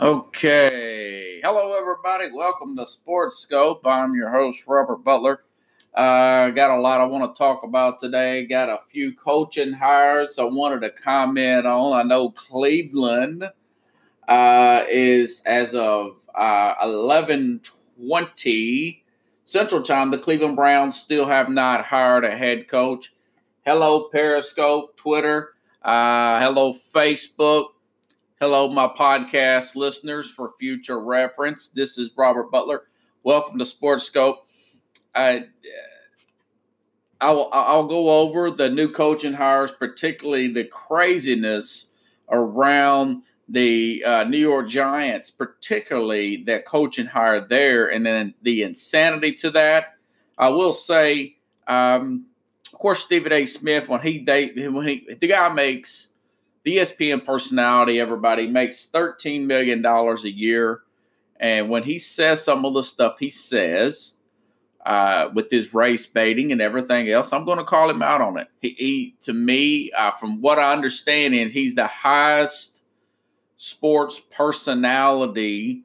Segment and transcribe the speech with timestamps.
[0.00, 1.40] Okay.
[1.42, 2.30] Hello, everybody.
[2.32, 3.84] Welcome to Sports Scope.
[3.84, 5.42] I'm your host, Robert Butler.
[5.92, 8.46] Uh, got a lot I want to talk about today.
[8.46, 11.98] Got a few coaching hires I wanted to comment on.
[11.98, 13.50] I know Cleveland
[14.28, 19.04] uh, is, as of uh, 1120
[19.42, 23.12] Central Time, the Cleveland Browns still have not hired a head coach.
[23.66, 25.54] Hello, Periscope, Twitter.
[25.82, 27.66] Uh, hello, Facebook.
[28.40, 30.30] Hello, my podcast listeners.
[30.30, 32.82] For future reference, this is Robert Butler.
[33.22, 34.46] Welcome to Sports Scope.
[35.14, 35.46] I,
[37.20, 41.90] I'll, I'll go over the new coaching hires, particularly the craziness
[42.28, 49.32] around the uh, New York Giants, particularly that coaching hire there, and then the insanity
[49.34, 49.94] to that.
[50.36, 51.36] I will say,
[51.68, 52.26] um,
[52.72, 53.46] of course, Stephen A.
[53.46, 56.08] Smith when he they when he the guy makes
[56.64, 60.82] the ESPN personality, everybody makes $13 million a year.
[61.40, 64.14] And when he says some of the stuff he says
[64.84, 68.36] uh, with his race baiting and everything else, I'm going to call him out on
[68.38, 68.48] it.
[68.60, 72.82] He, he to me, uh, from what I understand, is he's the highest
[73.56, 75.84] sports personality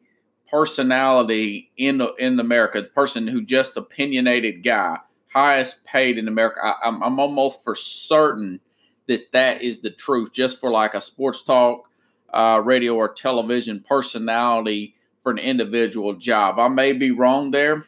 [0.50, 2.82] personality in in America.
[2.82, 5.00] The person who just opinionated guy,
[5.34, 6.60] highest paid in America.
[6.64, 8.60] I, I'm, I'm almost for certain–
[9.08, 11.90] that that is the truth just for like a sports talk
[12.32, 16.60] uh, radio or television personality for an individual job.
[16.60, 17.84] I may be wrong there,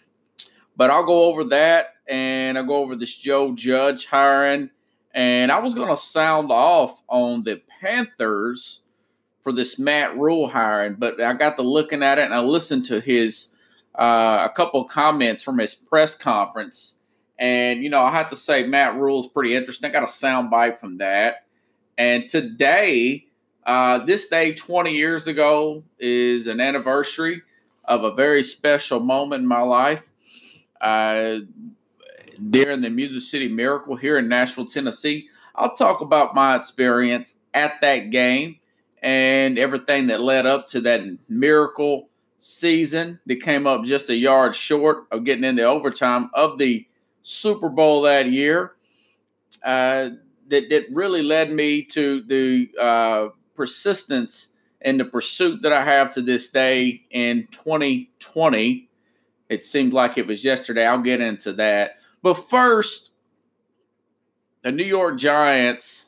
[0.76, 4.70] but I'll go over that and I'll go over this Joe Judge hiring.
[5.14, 8.82] And I was going to sound off on the Panthers
[9.42, 12.86] for this Matt Rhule hiring, but I got to looking at it and I listened
[12.86, 13.56] to his
[13.98, 16.95] uh, a couple comments from his press conference
[17.38, 19.92] and, you know, I have to say, Matt Rhule is pretty interesting.
[19.92, 21.46] Got a sound bite from that.
[21.98, 23.26] And today,
[23.66, 27.42] uh, this day 20 years ago is an anniversary
[27.86, 30.08] of a very special moment in my life.
[30.80, 31.40] Uh,
[32.50, 37.80] during the Music City Miracle here in Nashville, Tennessee, I'll talk about my experience at
[37.82, 38.60] that game
[39.02, 44.56] and everything that led up to that miracle season that came up just a yard
[44.56, 46.86] short of getting into overtime of the
[47.28, 48.76] Super Bowl that year
[49.64, 50.10] uh,
[50.48, 54.50] that, that really led me to the uh, persistence
[54.82, 58.88] and the pursuit that I have to this day in 2020.
[59.50, 60.86] It seemed like it was yesterday.
[60.86, 61.94] I'll get into that.
[62.22, 63.14] But first,
[64.62, 66.06] the New York Giants,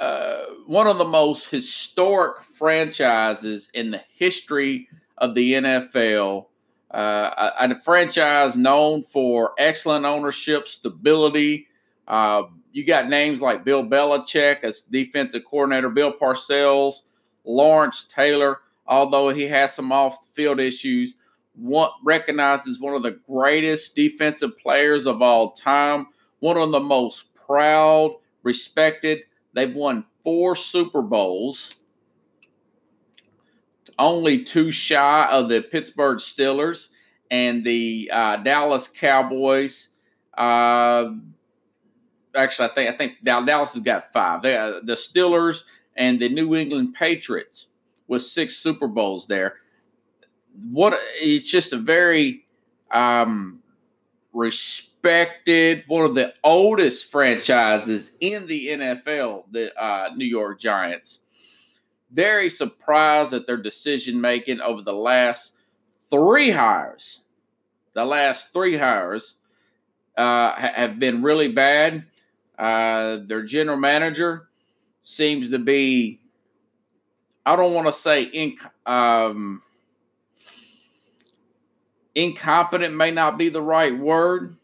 [0.00, 4.88] uh, one of the most historic franchises in the history
[5.18, 6.46] of the NFL,
[6.92, 11.66] uh, a, a, franchise known for excellent ownership, stability.
[12.06, 17.02] Uh, you got names like Bill Belichick as defensive coordinator, Bill Parcells,
[17.44, 21.16] Lawrence Taylor, although he has some off the field issues,
[21.54, 26.06] one, recognized as one of the greatest defensive players of all time,
[26.40, 29.20] one of the most proud, respected.
[29.54, 31.74] They've won four Super Bowls
[33.98, 36.88] only two shy of the Pittsburgh Steelers
[37.30, 39.88] and the uh, Dallas Cowboys.
[40.36, 41.12] Uh,
[42.34, 44.42] actually, I think I think Dallas has got five.
[44.42, 45.64] They, uh, the Steelers
[45.96, 47.68] and the New England Patriots
[48.06, 49.56] with six Super Bowls there.
[50.70, 52.46] What it's just a very
[52.90, 53.62] um,
[54.32, 61.20] respected, one of the oldest franchises in the NFL, the uh, New York Giants
[62.16, 65.52] very surprised at their decision making over the last
[66.10, 67.20] three hires.
[67.92, 69.36] The last three hires
[70.16, 72.06] uh, have been really bad.
[72.58, 74.48] Uh, their general manager
[75.02, 76.20] seems to be,
[77.44, 79.60] I don't want to say inc- um,
[82.14, 84.56] incompetent, may not be the right word.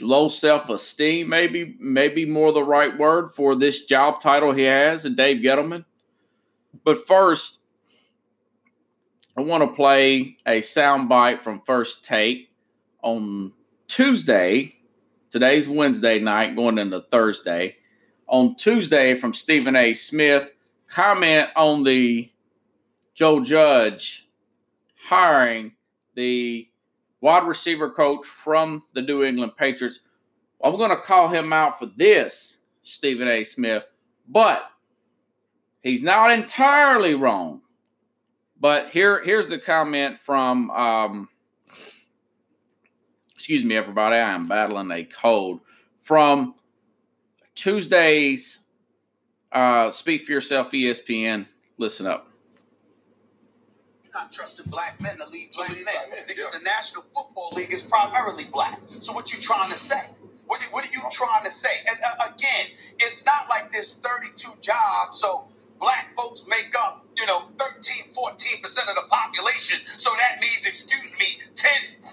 [0.00, 5.04] Low self esteem, maybe, maybe more the right word for this job title he has,
[5.04, 5.84] and Dave Gettleman.
[6.84, 7.60] But first,
[9.36, 12.50] I want to play a soundbite from First Take
[13.02, 13.52] on
[13.88, 14.74] Tuesday.
[15.30, 17.76] Today's Wednesday night, going into Thursday.
[18.26, 19.94] On Tuesday, from Stephen A.
[19.94, 20.50] Smith,
[20.88, 22.30] comment on the
[23.14, 24.28] Joe Judge
[24.96, 25.72] hiring
[26.14, 26.68] the
[27.20, 30.00] wide receiver coach from the New England Patriots.
[30.62, 33.44] I'm going to call him out for this, Stephen A.
[33.44, 33.84] Smith,
[34.28, 34.71] but
[35.82, 37.62] He's not entirely wrong.
[38.60, 41.28] But here, here's the comment from, um,
[43.34, 44.16] excuse me, everybody.
[44.16, 45.60] I am battling a cold.
[46.02, 46.54] From
[47.54, 48.60] Tuesday's
[49.52, 51.46] Uh, speak for yourself, ESPN.
[51.78, 52.28] Listen up.
[54.14, 58.44] Not trusting black men to lead black men because the National Football League is primarily
[58.52, 58.80] black.
[58.86, 60.00] So what you trying to say?
[60.46, 61.70] What, what are you trying to say?
[61.88, 62.66] And uh, again,
[63.00, 65.48] it's not like there's 32 jobs, so
[65.82, 67.74] black folks make up, you know, 13,
[68.14, 69.82] 14% of the population.
[69.86, 71.26] So that means, excuse me,
[71.56, 71.70] 10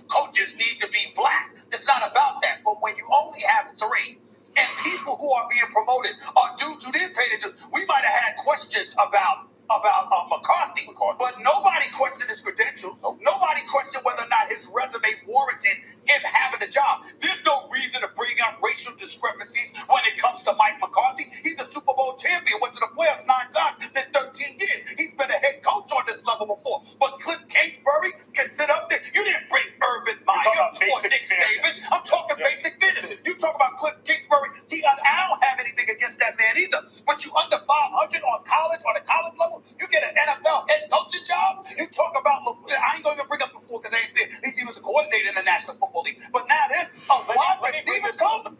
[0.09, 1.51] coaches need to be black.
[1.69, 2.65] It's not about that.
[2.65, 4.19] But when you only have three,
[4.57, 7.29] and people who are being promoted are dudes who didn't pay
[7.73, 12.97] we might have had questions about about uh, McCarthy, but nobody questioned his credentials.
[13.21, 17.05] Nobody questioned whether or not his resume warranted him having a job.
[17.21, 21.29] There's no reason to bring up racial discrepancies when it comes to Mike McCarthy.
[21.45, 24.25] He's a Super Bowl champion, went to the playoffs nine times in 13
[24.57, 24.79] years.
[24.97, 26.81] He's been a head coach on this level before.
[26.97, 28.99] But Cliff Kingsbury can sit up there.
[29.13, 31.73] You didn't bring Urban Meyer or Nick Saban.
[31.93, 32.49] I'm talking yeah.
[32.49, 33.13] basic vision.
[33.25, 34.49] You talk about Cliff Kingsbury.
[34.65, 36.81] He, I don't have anything against that man either.
[37.05, 40.89] But you under 500 on college, on the college level, you get an NFL head
[40.91, 41.65] coaching job.
[41.77, 44.27] You talk about I ain't going to bring up before because they ain't fair.
[44.27, 46.19] At least he was a coordinator in the National Football League.
[46.31, 48.53] But now there's a wide receiver coach.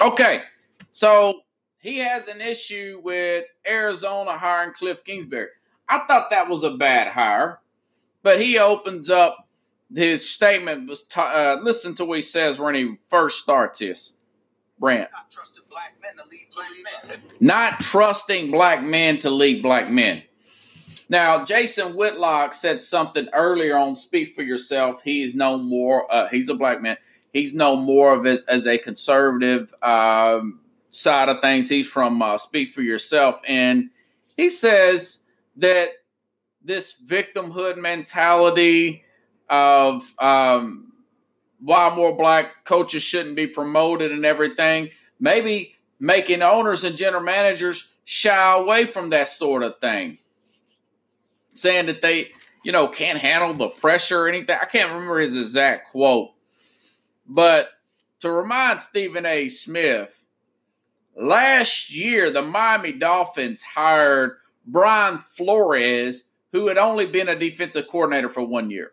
[0.00, 0.42] Okay,
[0.90, 1.40] so
[1.78, 5.48] he has an issue with Arizona hiring Cliff Kingsbury.
[5.88, 7.58] I thought that was a bad hire,
[8.22, 9.48] but he opens up
[9.94, 10.88] his statement.
[10.88, 14.14] Was t- uh, listen to what he says when he first starts this.
[14.80, 15.10] Brant.
[15.12, 17.36] Not trusting black men to lead black men.
[17.40, 20.22] Not trusting black men to lead black men.
[21.10, 25.02] Now, Jason Whitlock said something earlier on Speak for Yourself.
[25.02, 26.96] He is no more, uh, he's a black man.
[27.32, 31.68] He's no more of as, as a conservative um, side of things.
[31.68, 33.40] He's from uh, Speak for Yourself.
[33.46, 33.90] And
[34.36, 35.20] he says
[35.56, 35.90] that
[36.62, 39.04] this victimhood mentality
[39.48, 40.89] of um,
[41.60, 44.90] why more black coaches shouldn't be promoted and everything.
[45.18, 50.18] Maybe making owners and general managers shy away from that sort of thing.
[51.52, 52.30] Saying that they,
[52.64, 54.56] you know, can't handle the pressure or anything.
[54.60, 56.30] I can't remember his exact quote.
[57.26, 57.70] But
[58.20, 59.48] to remind Stephen A.
[59.48, 60.14] Smith,
[61.16, 64.36] last year the Miami Dolphins hired
[64.66, 68.92] Brian Flores, who had only been a defensive coordinator for one year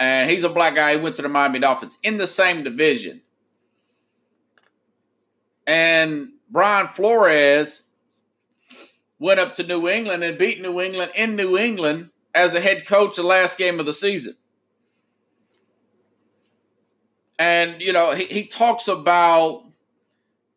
[0.00, 0.92] and he's a black guy.
[0.92, 3.20] He went to the Miami Dolphins in the same division.
[5.66, 7.88] And Brian Flores
[9.18, 12.86] went up to New England and beat New England in New England as a head
[12.86, 14.34] coach the last game of the season.
[17.38, 19.64] And, you know, he, he talks about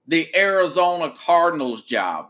[0.07, 2.30] the Arizona Cardinals job.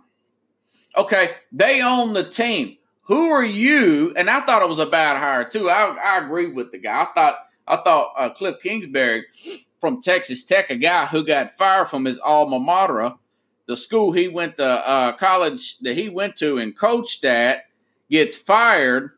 [0.98, 4.14] Okay, they own the team who are you?
[4.16, 5.70] And I thought it was a bad hire too.
[5.70, 7.02] I, I agree with the guy.
[7.02, 9.26] I thought I thought uh, Cliff Kingsbury
[9.80, 13.14] from Texas Tech, a guy who got fired from his alma mater,
[13.68, 17.66] the school he went to, uh, college that he went to and coached at,
[18.10, 19.12] gets fired.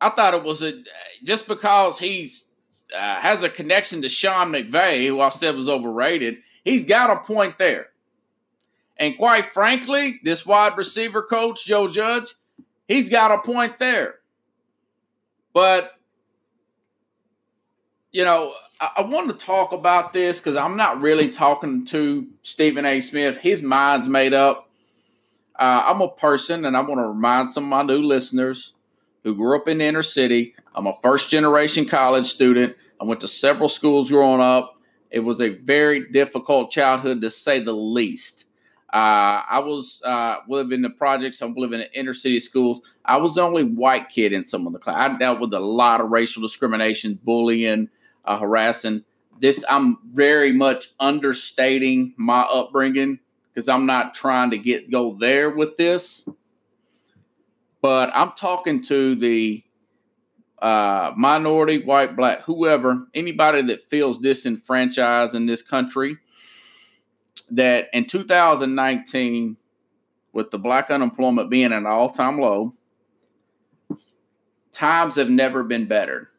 [0.00, 0.82] I thought it was a
[1.24, 2.50] just because he's
[2.94, 6.38] uh, has a connection to Sean McVay, who I said was overrated.
[6.64, 7.88] He's got a point there.
[8.96, 12.34] And quite frankly, this wide receiver coach, Joe Judge,
[12.86, 14.16] he's got a point there.
[15.52, 15.92] But,
[18.12, 22.26] you know, I, I want to talk about this because I'm not really talking to
[22.42, 23.00] Stephen A.
[23.00, 23.38] Smith.
[23.38, 24.70] His mind's made up.
[25.56, 28.74] Uh, I'm a person, and I want to remind some of my new listeners
[29.22, 30.54] who grew up in the inner city.
[30.74, 32.76] I'm a first generation college student.
[33.00, 34.76] I went to several schools growing up.
[35.10, 38.46] It was a very difficult childhood to say the least.
[38.94, 41.42] Uh, I was uh, living in the projects.
[41.42, 42.80] I'm living in inner city schools.
[43.04, 45.10] I was the only white kid in some of the class.
[45.10, 47.88] I dealt with a lot of racial discrimination, bullying,
[48.24, 49.02] uh, harassing.
[49.40, 53.18] This I'm very much understating my upbringing
[53.52, 56.28] because I'm not trying to get go there with this.
[57.82, 59.64] But I'm talking to the
[60.62, 66.16] uh, minority, white, black, whoever, anybody that feels disenfranchised in this country
[67.56, 69.56] that in 2019,
[70.32, 72.72] with the black unemployment being at an all time low,
[74.72, 76.30] times have never been better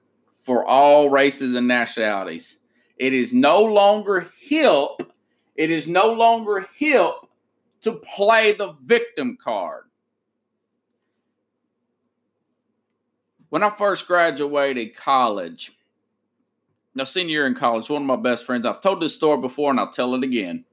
[0.44, 2.60] for all races and nationalities.
[2.98, 5.12] It is no longer hip.
[5.56, 7.14] It is no longer hip
[7.82, 9.84] to play the victim card.
[13.50, 15.72] When I first graduated college,
[16.94, 19.72] now senior year in college, one of my best friends, I've told this story before
[19.72, 20.66] and I'll tell it again.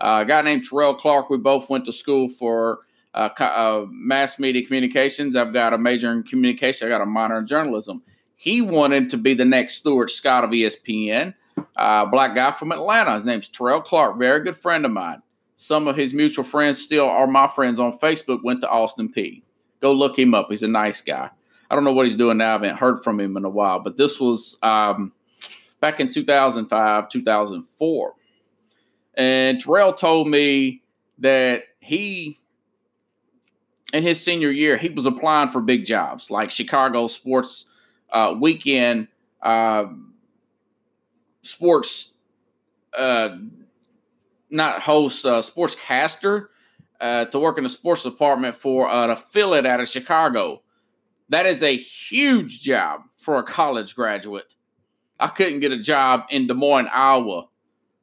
[0.00, 1.30] Uh, a guy named Terrell Clark.
[1.30, 2.80] We both went to school for
[3.14, 5.36] uh, uh, mass media communications.
[5.36, 6.86] I've got a major in communication.
[6.86, 8.02] I got a minor in journalism.
[8.36, 11.34] He wanted to be the next Stuart Scott of ESPN.
[11.76, 13.14] black guy from Atlanta.
[13.14, 15.22] His name's Terrell Clark, very good friend of mine.
[15.54, 19.42] Some of his mutual friends still are my friends on Facebook, went to Austin Peay
[19.80, 20.48] Go look him up.
[20.50, 21.30] He's a nice guy.
[21.70, 22.48] I don't know what he's doing now.
[22.48, 25.12] I haven't heard from him in a while, but this was um,
[25.80, 28.14] back in 2005, 2004.
[29.14, 30.82] And Terrell told me
[31.18, 32.38] that he,
[33.92, 37.66] in his senior year, he was applying for big jobs like Chicago Sports
[38.12, 39.08] uh, Weekend,
[39.42, 39.86] uh,
[41.42, 42.14] sports,
[42.96, 43.36] uh,
[44.50, 46.46] not host, uh, sportscaster,
[47.00, 50.62] uh, to work in the sports department for an affiliate out of Chicago.
[51.28, 54.54] That is a huge job for a college graduate.
[55.18, 57.46] I couldn't get a job in Des Moines, Iowa.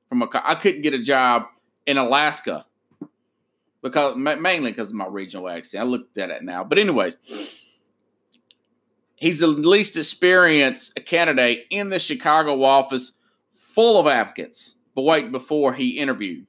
[0.10, 1.48] From a, I couldn't get a job
[1.86, 2.66] in Alaska
[3.82, 5.84] because mainly because of my regional accent.
[5.84, 7.18] I looked at it now, but anyways,
[9.16, 13.14] he's the least experienced candidate in the Chicago office,
[13.54, 14.76] full of applicants.
[14.96, 16.48] But wait, before he interviewed,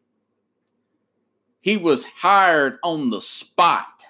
[1.61, 4.03] he was hired on the spot.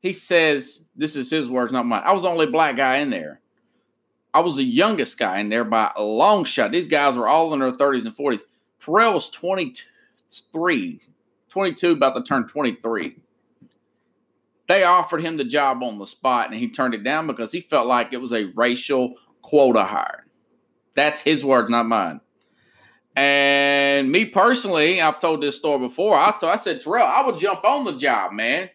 [0.00, 3.10] He says, "This is his words, not mine." I was the only black guy in
[3.10, 3.40] there.
[4.34, 6.72] I was the youngest guy in there by a long shot.
[6.72, 8.42] These guys were all in their 30s and 40s.
[8.84, 11.00] Terrell was 23,
[11.48, 13.16] 22, about to turn 23.
[14.66, 17.60] They offered him the job on the spot and he turned it down because he
[17.60, 20.26] felt like it was a racial quota hire.
[20.94, 22.20] That's his word, not mine.
[23.14, 26.18] And me personally, I've told this story before.
[26.18, 28.70] I, told, I said, Terrell, I would jump on the job, man.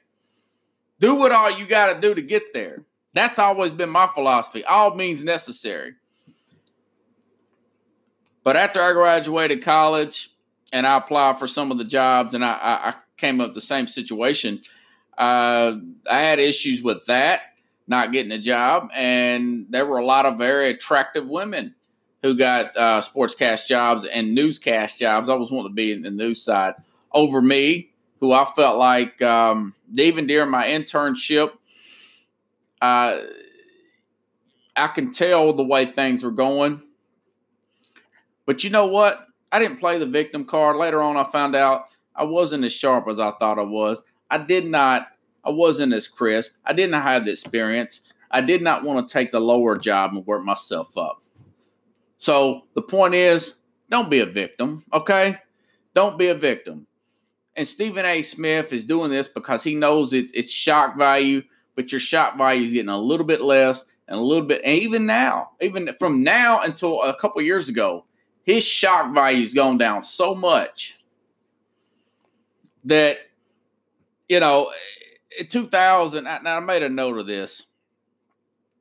[1.00, 2.86] Do what all you got to do to get there.
[3.14, 4.64] That's always been my philosophy.
[4.64, 5.94] All means necessary.
[8.44, 10.30] But after I graduated college
[10.72, 13.62] and I applied for some of the jobs and I, I, I came up the
[13.62, 14.62] same situation,
[15.18, 15.76] uh,
[16.10, 17.42] I had issues with that,
[17.88, 18.90] not getting a job.
[18.94, 21.76] And there were a lot of very attractive women
[22.22, 25.30] who got uh, sportscast jobs and newscast jobs.
[25.30, 26.76] I always wanted to be in the news side
[27.12, 27.90] over me,
[28.20, 31.54] who I felt like um, even during my internship–
[32.82, 33.20] uh,
[34.76, 36.82] I can tell the way things were going.
[38.46, 39.28] But you know what?
[39.52, 40.78] I didn't play the victim card.
[40.78, 44.04] Later on, I found out I wasn't as sharp as I thought I was.
[44.30, 45.08] I did not,
[45.44, 46.54] I wasn't as crisp.
[46.66, 48.02] I didn't have the experience.
[48.32, 51.22] I did not want to take the lower job and work myself up.
[52.18, 53.56] So the point is,
[53.90, 55.38] don't be a victim, okay?
[55.96, 56.86] Don't be a victim.
[57.56, 58.22] And Stephen A.
[58.22, 61.42] Smith is doing this because he knows it, it's shock value
[61.80, 64.78] but your shot value is getting a little bit less and a little bit, and
[64.80, 68.04] even now, even from now until a couple years ago,
[68.44, 71.00] his shock value has gone down so much
[72.84, 73.20] that,
[74.28, 74.70] you know,
[75.40, 77.68] eh, 2000, now I made a note of this.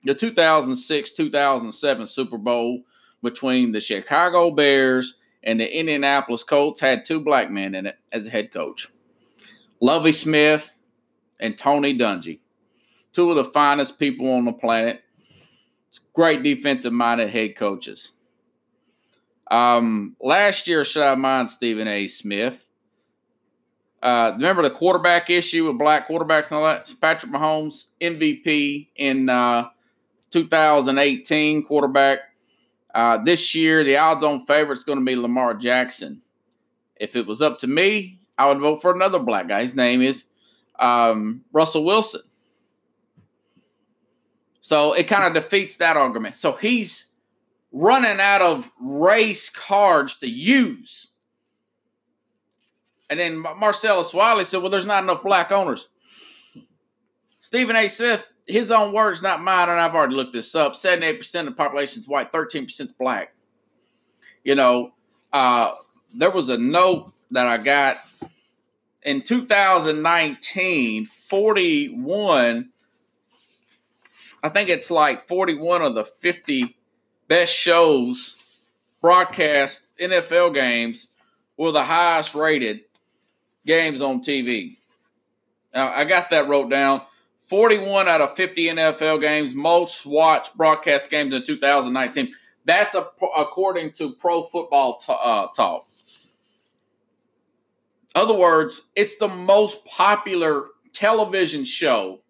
[0.02, 2.82] The 2006 2007 Super Bowl
[3.22, 5.14] between the Chicago Bears
[5.44, 8.88] and the Indianapolis Colts had two black men in it as a head coach
[9.80, 10.68] Lovie Smith
[11.38, 12.40] and Tony Dungy
[13.18, 15.02] two of the finest people on the planet.
[16.14, 18.12] Great defensive minded head coaches.
[19.50, 22.06] Um, last year, should I mind Stephen A.
[22.06, 22.64] Smith?
[24.00, 26.94] Uh, remember the quarterback issue with black quarterbacks and all that?
[27.00, 29.68] Patrick Mahomes, MVP in uh,
[30.30, 32.20] 2018, quarterback.
[32.94, 36.22] Uh, this year, the odds on favorite is going to be Lamar Jackson.
[36.94, 39.62] If it was up to me, I would vote for another black guy.
[39.62, 40.22] His name is
[40.78, 42.20] um, Russell Wilson.
[44.68, 46.36] So it kind of defeats that argument.
[46.36, 47.06] So he's
[47.72, 51.08] running out of race cards to use.
[53.08, 55.88] And then Marcellus Wiley said, Well, there's not enough black owners.
[57.40, 57.88] Stephen A.
[57.88, 61.52] Smith, his own words, not mine, and I've already looked this up 78% of the
[61.52, 63.32] population is white, 13% is black.
[64.44, 64.92] You know,
[65.32, 65.72] uh,
[66.14, 67.96] there was a note that I got
[69.02, 72.68] in 2019, 41
[74.42, 76.76] I think it's like 41 of the 50
[77.26, 78.36] best shows
[79.00, 81.10] broadcast NFL games
[81.56, 82.80] were the highest rated
[83.66, 84.76] games on TV.
[85.74, 87.02] Now, I got that wrote down.
[87.44, 92.32] 41 out of 50 NFL games, most watched broadcast games in 2019.
[92.64, 95.86] That's a, according to Pro Football t- uh, Talk.
[98.14, 102.20] Other words, it's the most popular television show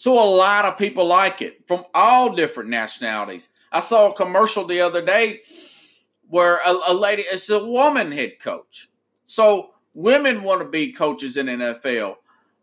[0.00, 3.50] so a lot of people like it from all different nationalities.
[3.70, 5.40] I saw a commercial the other day
[6.26, 8.88] where a, a lady, it's a woman head coach.
[9.26, 12.16] So women want to be coaches in NFL.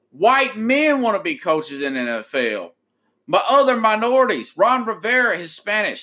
[0.10, 2.72] White men want to be coaches in NFL.
[3.27, 6.00] But other minorities, Ron Rivera, Hispanic,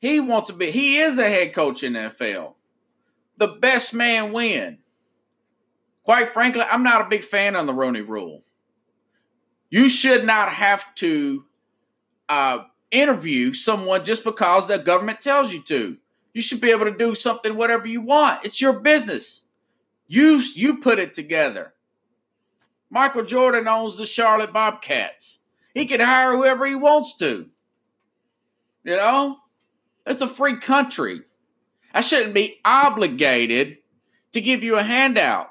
[0.00, 2.54] He wants to be, he is a head coach in NFL.
[3.36, 4.78] The best man win.
[6.02, 8.42] Quite frankly, I'm not a big fan of the Rooney rule.
[9.74, 11.44] You should not have to
[12.28, 12.62] uh,
[12.92, 15.98] interview someone just because the government tells you to.
[16.32, 18.44] You should be able to do something whatever you want.
[18.44, 19.46] It's your business.
[20.06, 21.74] You you put it together.
[22.88, 25.40] Michael Jordan owns the Charlotte Bobcats.
[25.74, 27.50] He can hire whoever he wants to.
[28.84, 29.38] You know?
[30.06, 31.22] It's a free country.
[31.92, 33.78] I shouldn't be obligated
[34.30, 35.48] to give you a handout.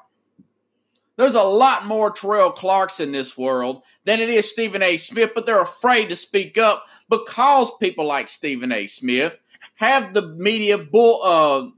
[1.16, 4.96] There's a lot more Terrell Clarks in this world than it is Stephen A.
[4.96, 8.86] Smith, but they're afraid to speak up because people like Stephen A.
[8.86, 9.38] Smith
[9.76, 11.70] have the media bull, uh,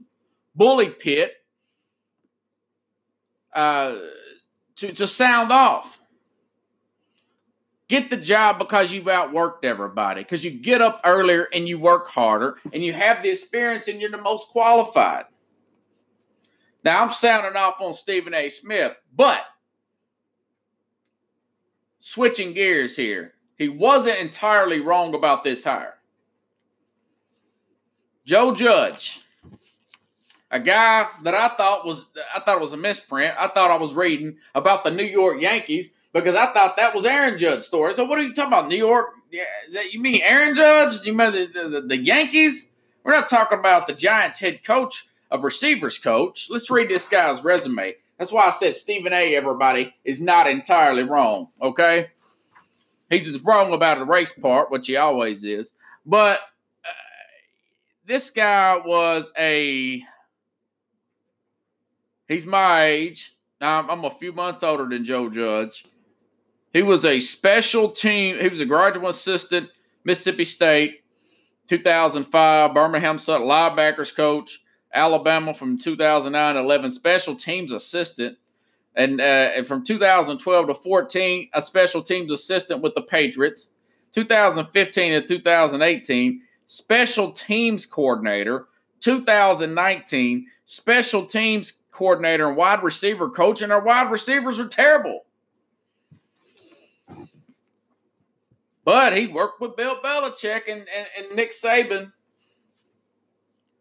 [0.55, 1.33] bully pit
[3.53, 3.95] uh,
[4.77, 5.99] to, to sound off.
[7.87, 12.07] Get the job because you've outworked everybody, because you get up earlier and you work
[12.07, 15.25] harder and you have the experience and you're the most qualified.
[16.87, 18.47] Now, I'm sounding off on Stephen A.
[18.47, 19.41] Smith, but
[21.99, 25.95] switching gears here, he wasn't entirely wrong about this hire.
[28.25, 29.19] Joe Judge,
[30.49, 33.35] a guy that I thought was I thought it was a misprint.
[33.37, 37.03] I thought I was reading about the New York Yankees because I thought that was
[37.03, 37.95] Aaron Judge's story.
[37.95, 38.69] So what are you talking about?
[38.69, 39.07] New York?
[39.29, 41.05] Yeah, that, you mean Aaron Judge?
[41.05, 42.71] You mean the, the, the Yankees?
[43.03, 46.47] We're not talking about the Giants head coach of receivers coach.
[46.49, 47.95] Let's read this guy's resume.
[48.17, 49.35] That's why I said Stephen A.
[49.35, 51.49] Everybody is not entirely wrong.
[51.61, 52.07] Okay,
[53.09, 55.71] he's wrong about the race part, which he always is.
[56.05, 56.39] But
[56.85, 56.89] uh,
[58.05, 60.03] this guy was a.
[62.27, 63.33] He's my age.
[63.61, 65.85] I'm, I'm a few months older than Joe Judge.
[66.73, 68.39] He was a special team.
[68.39, 69.69] He was a graduate assistant,
[70.03, 71.03] Mississippi State,
[71.69, 72.73] 2005.
[72.73, 74.61] Birmingham-Southern linebackers coach.
[74.93, 78.37] Alabama from 2009 11, special teams assistant.
[78.95, 83.69] And, uh, and from 2012 to 14, a special teams assistant with the Patriots.
[84.13, 88.67] 2015 to 2018, special teams coordinator.
[89.01, 95.25] 2019, special teams coordinator and wide receiver coach, and our wide receivers are terrible.
[98.83, 102.13] But he worked with Bill Belichick and, and, and Nick Saban.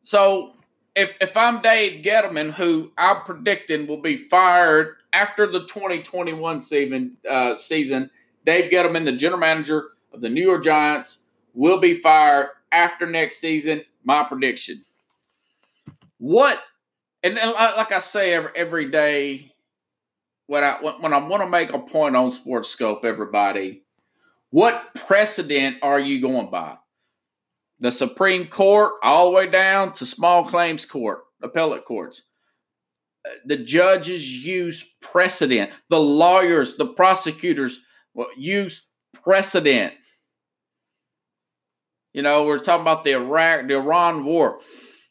[0.02, 0.55] So
[0.96, 7.16] if if I'm Dave Gettleman, who I'm predicting will be fired after the 2021 season,
[7.28, 8.10] uh, season,
[8.44, 11.18] Dave Gettleman, the general manager of the New York Giants,
[11.54, 13.82] will be fired after next season.
[14.04, 14.82] My prediction.
[16.18, 16.62] What
[17.22, 19.52] and, and like I say every every day,
[20.46, 23.82] when I when I want to make a point on Sports Scope, everybody,
[24.50, 26.78] what precedent are you going by?
[27.80, 32.22] The Supreme Court all the way down to small claims court, appellate courts.
[33.44, 35.70] The judges use precedent.
[35.90, 37.80] The lawyers, the prosecutors
[38.36, 39.94] use precedent.
[42.12, 44.60] You know, we're talking about the Iraq, the Iran war.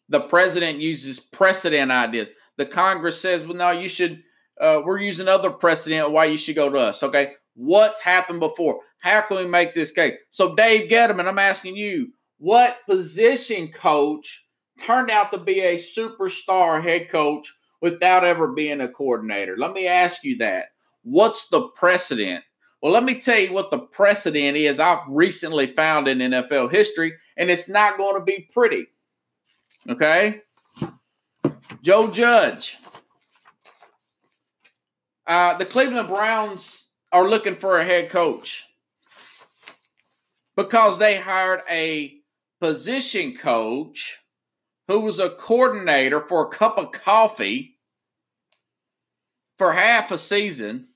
[0.10, 2.30] The president uses precedent ideas.
[2.58, 4.23] The Congress says, well, no, you should,
[4.60, 7.04] uh, we're using other precedent why you should go to us.
[7.04, 7.34] Okay.
[7.54, 8.80] What's happened before?
[8.99, 10.13] How can we make this case?
[10.30, 14.45] So, Dave Gettleman, I'm asking you, what position coach
[14.80, 19.56] turned out to be a superstar head coach without ever being a coordinator?
[19.58, 20.65] Let me ask you that.
[21.04, 22.43] What's the precedent?
[22.82, 24.80] Well, let me tell you what the precedent is.
[24.80, 28.88] I've recently found in NFL history, and it's not going to be pretty.
[29.89, 30.41] Okay?
[31.82, 32.78] Joe Judge.
[35.26, 38.65] Uh, the Cleveland Browns are looking for a head coach
[40.56, 42.15] because they hired a
[42.60, 44.20] position coach
[44.88, 47.78] who was a coordinator for a cup of coffee
[49.58, 50.88] for half a season.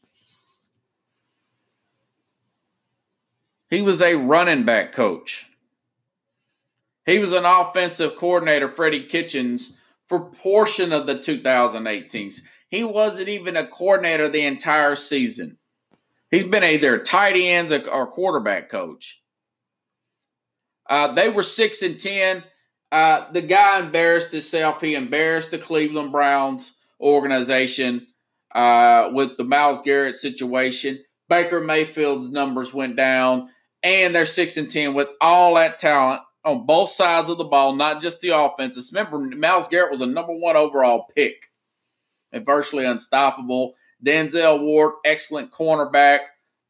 [3.69, 5.45] He was a running back coach.
[7.05, 12.41] He was an offensive coordinator, Freddie Kitchens, for portion of the 2018s.
[12.69, 15.57] He wasn't even a coordinator the entire season.
[16.29, 19.21] He's been either tight ends or quarterback coach.
[20.89, 22.43] Uh, they were six and ten.
[22.91, 24.81] Uh, the guy embarrassed himself.
[24.81, 28.07] He embarrassed the Cleveland Browns organization
[28.53, 30.99] uh, with the Myles Garrett situation.
[31.29, 33.49] Baker Mayfield's numbers went down,
[33.83, 37.75] and they're six and ten with all that talent on both sides of the ball,
[37.75, 38.91] not just the offenses.
[38.91, 41.51] Remember, Myles Garrett was a number one overall pick
[42.31, 43.75] and virtually unstoppable.
[44.03, 46.19] Denzel Ward, excellent cornerback.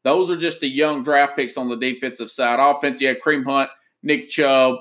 [0.04, 2.58] Those are just the young draft picks on the defensive side.
[2.58, 3.70] Offense, you had Kareem Hunt,
[4.02, 4.76] Nick Chubb,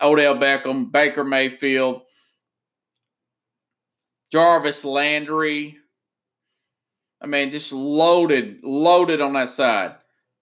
[0.00, 2.02] Odell Beckham, Baker Mayfield,
[4.32, 5.76] Jarvis Landry.
[7.20, 9.94] I mean, just loaded, loaded on that side.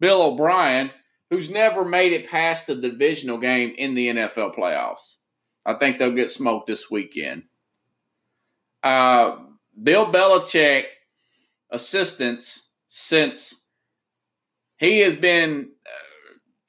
[0.00, 0.90] Bill O'Brien,
[1.30, 5.16] who's never made it past a divisional game in the NFL playoffs.
[5.64, 7.44] I think they'll get smoked this weekend.
[8.82, 9.36] Uh,
[9.82, 10.84] Bill Belichick
[11.70, 13.66] assistants since
[14.78, 15.70] he has been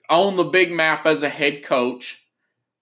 [0.10, 2.26] uh, on the big map as a head coach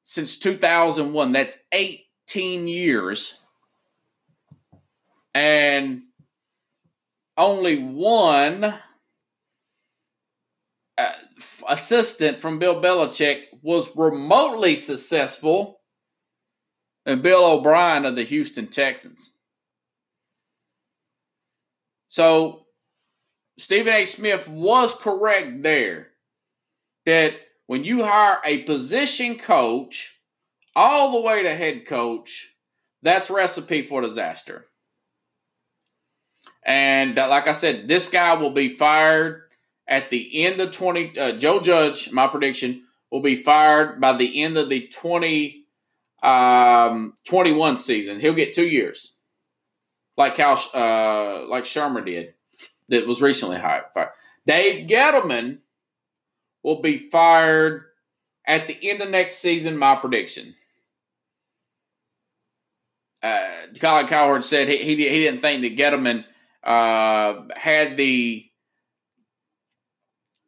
[0.07, 1.33] since 2001.
[1.33, 3.43] That's 18 years.
[5.35, 6.03] And
[7.37, 8.73] only one
[10.97, 11.11] uh,
[11.67, 15.81] assistant from Bill Belichick was remotely successful
[17.05, 19.37] and Bill O'Brien of the Houston Texans.
[22.07, 22.65] So
[23.57, 24.05] Stephen A.
[24.05, 26.07] Smith was correct there
[27.05, 27.35] that
[27.67, 30.19] when you hire a position coach
[30.75, 32.55] all the way to head coach,
[33.03, 34.65] that's recipe for disaster.
[36.65, 39.43] And uh, like I said, this guy will be fired
[39.87, 41.17] at the end of 20.
[41.17, 45.65] Uh, Joe Judge, my prediction, will be fired by the end of the 20
[46.23, 48.19] um, 21 season.
[48.19, 49.17] He'll get two years,
[50.17, 52.33] like how uh, like Shurmur did,
[52.89, 53.85] that was recently hired.
[54.45, 55.59] Dave Gettleman
[56.67, 57.85] will be fired
[58.45, 59.77] at the end of next season.
[59.77, 60.53] My prediction.
[63.23, 63.47] Uh,
[63.79, 66.25] Colin Cowherd said he, he, he didn't think that Gettleman
[66.63, 68.43] uh, had the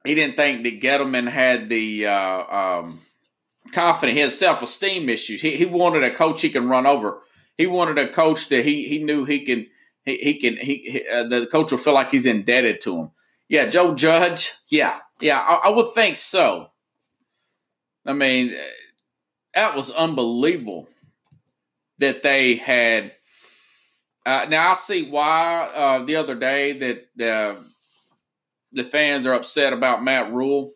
[0.06, 3.00] he didn't think that Gettleman had the uh, um,
[3.74, 5.42] has self esteem issues.
[5.42, 7.22] He, he wanted a coach he can run over.
[7.58, 9.68] He wanted a coach that he he knew he can
[10.04, 13.12] he, he can he, he uh, the coach will feel like he's indebted to him.
[13.50, 14.54] Yeah, Joe Judge.
[14.70, 16.68] Yeah, yeah, I, I would think so.
[18.06, 18.56] I mean,
[19.56, 20.88] that was unbelievable
[21.98, 23.12] that they had.
[24.26, 26.74] Uh, now I see why uh, the other day
[27.18, 27.56] that uh,
[28.72, 30.72] the fans are upset about Matt Rhule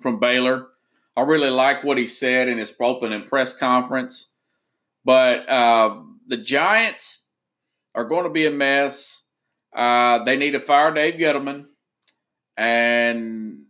[0.00, 0.68] from Baylor.
[1.16, 4.32] I really like what he said in his opening press conference.
[5.04, 7.30] But uh, the Giants
[7.94, 9.23] are going to be a mess.
[9.74, 11.66] Uh, they need to fire Dave Gettleman,
[12.56, 13.64] and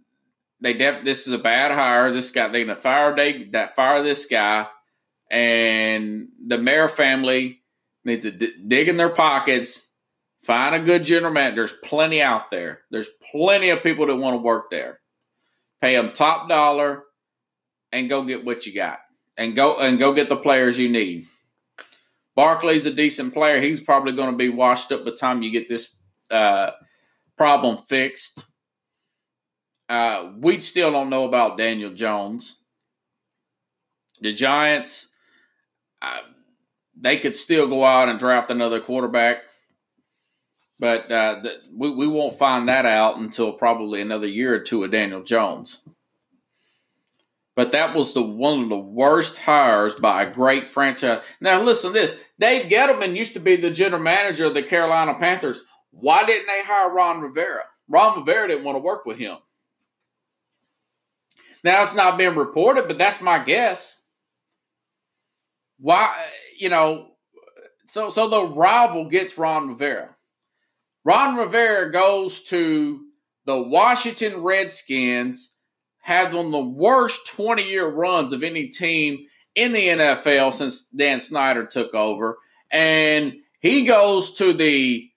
[0.60, 2.12] they def- this is a bad hire.
[2.12, 4.66] This guy they're to fire Dave that fire this guy,
[5.30, 7.60] and the mayor family
[8.04, 9.90] needs to d- dig in their pockets,
[10.44, 11.56] find a good general manager.
[11.56, 12.80] There's plenty out there.
[12.90, 15.00] There's plenty of people that want to work there.
[15.80, 17.04] Pay them top dollar
[17.92, 18.98] and go get what you got
[19.36, 21.26] and go and go get the players you need.
[22.36, 23.60] Barkley's a decent player.
[23.60, 25.94] He's probably going to be washed up by the time you get this
[26.30, 26.72] uh,
[27.36, 28.44] problem fixed.
[29.88, 32.60] Uh, we still don't know about Daniel Jones.
[34.20, 35.12] The Giants,
[36.02, 36.20] uh,
[36.96, 39.38] they could still go out and draft another quarterback.
[40.80, 41.42] But uh,
[41.72, 45.80] we, we won't find that out until probably another year or two of Daniel Jones.
[47.56, 51.22] But that was the one of the worst hires by a great franchise.
[51.40, 52.18] Now listen to this.
[52.38, 55.62] Dave Gettleman used to be the general manager of the Carolina Panthers.
[55.92, 57.62] Why didn't they hire Ron Rivera?
[57.88, 59.36] Ron Rivera didn't want to work with him.
[61.62, 64.02] Now it's not being reported, but that's my guess.
[65.78, 66.26] Why,
[66.58, 67.12] you know,
[67.86, 70.14] so so the rival gets Ron Rivera.
[71.04, 73.00] Ron Rivera goes to
[73.44, 75.53] the Washington Redskins,
[76.04, 80.86] had one of the worst 20 year runs of any team in the NFL since
[80.90, 82.36] Dan Snyder took over.
[82.70, 85.08] And he goes to the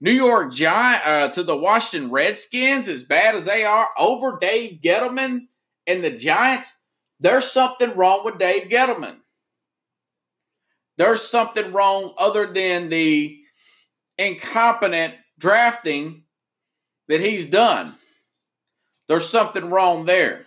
[0.00, 4.80] New York Giant, uh, to the Washington Redskins, as bad as they are, over Dave
[4.80, 5.48] Gettleman
[5.88, 6.72] and the Giants.
[7.18, 9.16] There's something wrong with Dave Gettleman.
[10.98, 13.40] There's something wrong other than the
[14.18, 16.22] incompetent drafting
[17.08, 17.92] that he's done.
[19.12, 20.46] There's something wrong there.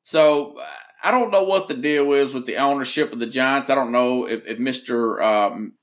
[0.00, 0.58] So
[1.04, 3.68] I don't know what the deal is with the ownership of the Giants.
[3.68, 5.22] I don't know if, if Mr.
[5.22, 5.74] Um,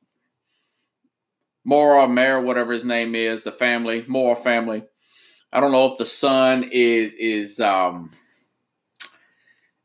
[1.63, 4.81] Mora, Mayor, whatever his name is, the family, Mora family.
[5.53, 8.09] I don't know if the son is is um,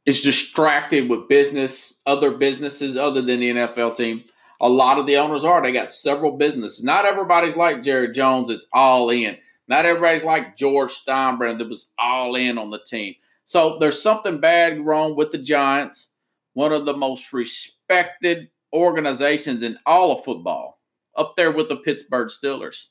[0.07, 4.25] is distracted with business, other businesses other than the NFL team.
[4.59, 5.63] A lot of the owners are.
[5.63, 6.83] They got several businesses.
[6.83, 8.49] Not everybody's like Jerry Jones.
[8.49, 9.37] It's all in.
[9.69, 13.15] Not everybody's like George Steinbrenner that was all in on the team.
[13.45, 16.09] So there's something bad wrong with the Giants,
[16.53, 20.81] one of the most respected organizations in all of football,
[21.17, 22.89] up there with the Pittsburgh Steelers.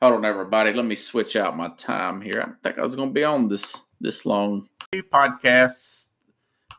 [0.00, 0.72] Hold on, everybody.
[0.72, 2.40] Let me switch out my time here.
[2.40, 4.68] I think I was going to be on this this long.
[4.94, 6.08] Podcast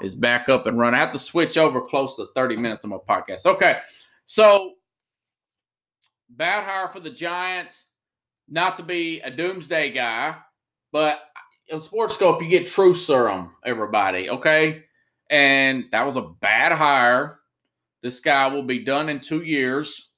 [0.02, 0.96] is back up and running.
[0.98, 3.46] I have to switch over close to 30 minutes of my podcast.
[3.46, 3.80] Okay,
[4.26, 4.74] so
[6.36, 7.86] bad hire for the Giants.
[8.50, 10.36] Not to be a doomsday guy,
[10.92, 11.22] but
[11.70, 14.30] in sports scope, you get true serum, everybody.
[14.30, 14.84] Okay.
[15.30, 17.40] And that was a bad hire.
[18.04, 20.12] This guy will be done in two years.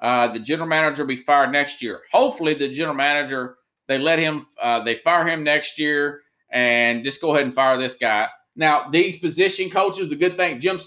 [0.00, 2.00] Uh, the general manager will be fired next year.
[2.10, 7.20] Hopefully, the general manager they let him uh, they fire him next year and just
[7.20, 8.28] go ahead and fire this guy.
[8.56, 10.78] Now, these position coaches, the good thing, Jim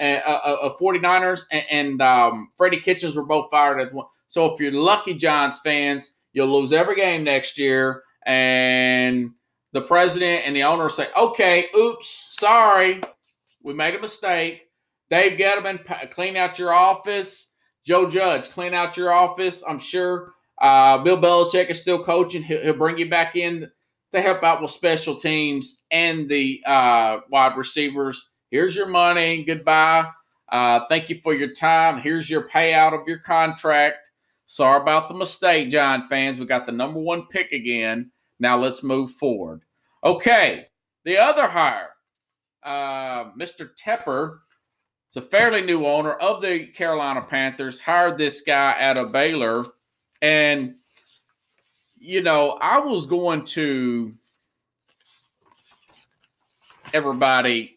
[0.00, 4.06] Tomsula uh, uh, 49ers and, and um, Freddie Kitchens were both fired at one.
[4.28, 8.02] So if you're lucky Giants fans, You'll lose every game next year.
[8.26, 9.30] And
[9.72, 13.00] the president and the owner say, okay, oops, sorry,
[13.62, 14.62] we made a mistake.
[15.10, 17.54] Dave Gettleman, clean out your office.
[17.84, 19.64] Joe Judge, clean out your office.
[19.66, 22.42] I'm sure uh, Bill Belichick is still coaching.
[22.42, 23.68] He'll, he'll, bring you back in
[24.12, 28.29] to help out with special teams and the uh, wide receivers.
[28.50, 29.44] Here's your money.
[29.44, 30.10] Goodbye.
[30.50, 31.98] Uh, thank you for your time.
[31.98, 34.10] Here's your payout of your contract.
[34.46, 36.38] Sorry about the mistake, Giant fans.
[36.38, 38.10] We got the number one pick again.
[38.40, 39.62] Now let's move forward.
[40.02, 40.66] Okay,
[41.04, 41.90] the other hire,
[42.64, 43.70] uh, Mr.
[43.78, 44.38] Tepper,
[45.10, 49.66] is a fairly new owner of the Carolina Panthers, hired this guy out of Baylor.
[50.20, 50.74] And,
[51.96, 54.12] you know, I was going to
[56.92, 57.76] everybody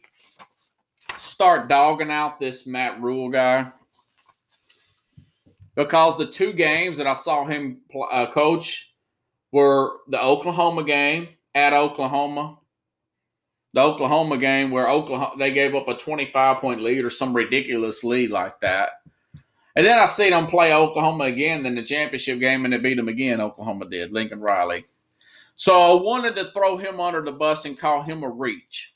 [1.43, 3.69] start dogging out this Matt Rhule guy
[5.75, 8.93] because the two games that I saw him uh, coach
[9.51, 12.59] were the Oklahoma game at Oklahoma,
[13.73, 18.05] the Oklahoma game where Oklahoma they gave up a 25 point lead or some ridiculous
[18.05, 18.91] lead like that.
[19.75, 22.95] And then I see them play Oklahoma again in the championship game and they beat
[22.95, 23.41] them again.
[23.41, 24.85] Oklahoma did, Lincoln Riley.
[25.57, 28.92] So I wanted to throw him under the bus and call him a reach.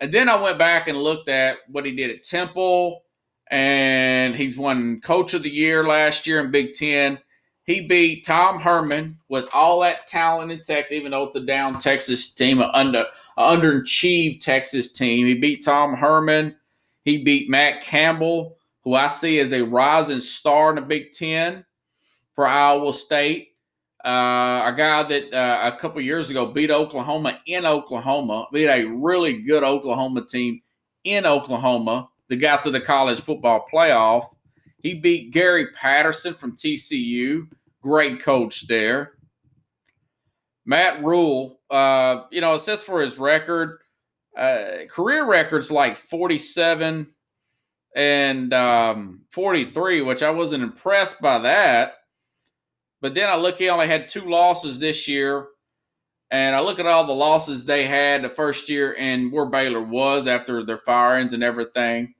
[0.00, 3.02] And then I went back and looked at what he did at Temple
[3.50, 7.18] and he's won Coach of the Year last year in Big Ten.
[7.64, 11.78] He beat Tom Herman with all that talent in Texas, even though it's a down
[11.78, 13.04] Texas team, an under
[13.38, 15.26] underachieved Texas team.
[15.26, 16.56] He beat Tom Herman.
[17.04, 21.64] He beat Matt Campbell, who I see as a rising star in the Big Ten
[22.34, 23.47] for Iowa State.
[24.08, 28.84] Uh, a guy that uh, a couple years ago beat Oklahoma in Oklahoma, beat a
[28.84, 30.62] really good Oklahoma team
[31.04, 34.30] in Oklahoma that got to the college football playoff.
[34.78, 37.48] He beat Gary Patterson from TCU,
[37.82, 39.12] great coach there.
[40.64, 43.80] Matt Rhule, uh, you know, it says for his record,
[44.38, 47.12] uh, career records like 47
[47.94, 51.96] and um, 43, which I wasn't impressed by that.
[53.00, 55.48] But then I look, he only had two losses this year.
[56.30, 59.82] and I look at all the losses they had the first year and where Baylor
[59.82, 62.14] was after their firings and everything.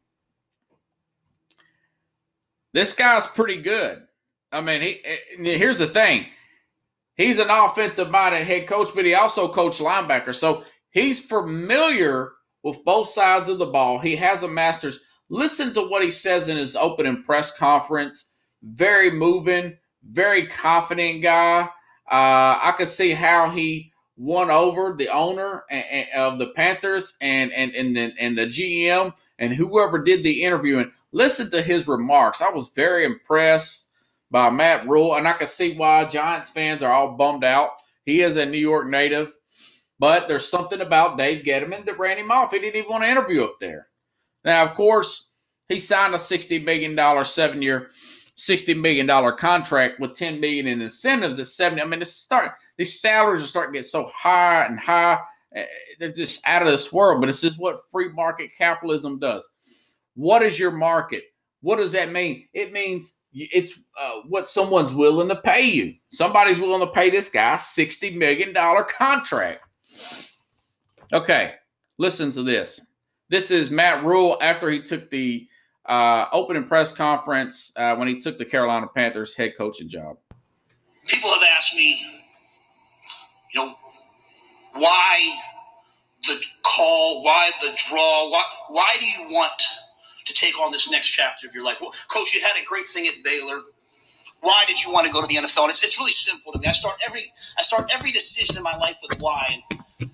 [2.72, 4.02] This guy's pretty good.
[4.52, 6.26] I mean, he eh, here's the thing.
[7.16, 10.34] He's an offensive minded head coach, but he also coached linebacker.
[10.34, 13.98] So he's familiar with both sides of the ball.
[13.98, 15.00] He has a master's.
[15.30, 18.30] Listen to what he says in his opening press conference.
[18.62, 21.68] Very moving, very confident guy.
[22.10, 25.64] Uh, I could see how he won over the owner
[26.14, 30.78] of the Panthers and and and the, and the GM and whoever did the interview
[30.78, 32.42] and Listen to his remarks.
[32.42, 33.88] I was very impressed
[34.30, 37.70] by Matt Rhule, and I can see why Giants fans are all bummed out.
[38.04, 39.34] He is a New York native,
[39.98, 42.52] but there's something about Dave Gettleman that ran him off.
[42.52, 43.88] He didn't even want to interview up there.
[44.44, 45.30] Now, of course,
[45.68, 47.90] he signed a $60 million seven year
[48.38, 51.82] $60 million contract with 10 million in incentives at 70.
[51.82, 55.18] I mean, it's starting, these salaries are starting to get so high and high.
[55.56, 55.64] Eh,
[55.98, 59.48] they're just out of this world, but it's just what free market capitalism does.
[60.14, 61.24] What is your market?
[61.62, 62.46] What does that mean?
[62.54, 65.94] It means it's uh, what someone's willing to pay you.
[66.08, 69.62] Somebody's willing to pay this guy $60 million contract.
[71.12, 71.54] Okay,
[71.98, 72.86] listen to this.
[73.30, 75.46] This is Matt Rhule after he took the
[75.88, 80.18] uh, opening press conference uh, when he took the Carolina Panthers head coaching job.
[81.06, 81.98] People have asked me,
[83.54, 83.74] you know,
[84.74, 85.30] why
[86.26, 89.62] the call, why the draw, why, why do you want
[90.26, 91.80] to take on this next chapter of your life?
[91.80, 93.60] Well, Coach, you had a great thing at Baylor.
[94.40, 95.62] Why did you want to go to the NFL?
[95.62, 96.66] And it's, it's really simple to me.
[96.66, 97.24] I start every
[97.58, 99.62] I start every decision in my life with why.
[100.00, 100.10] And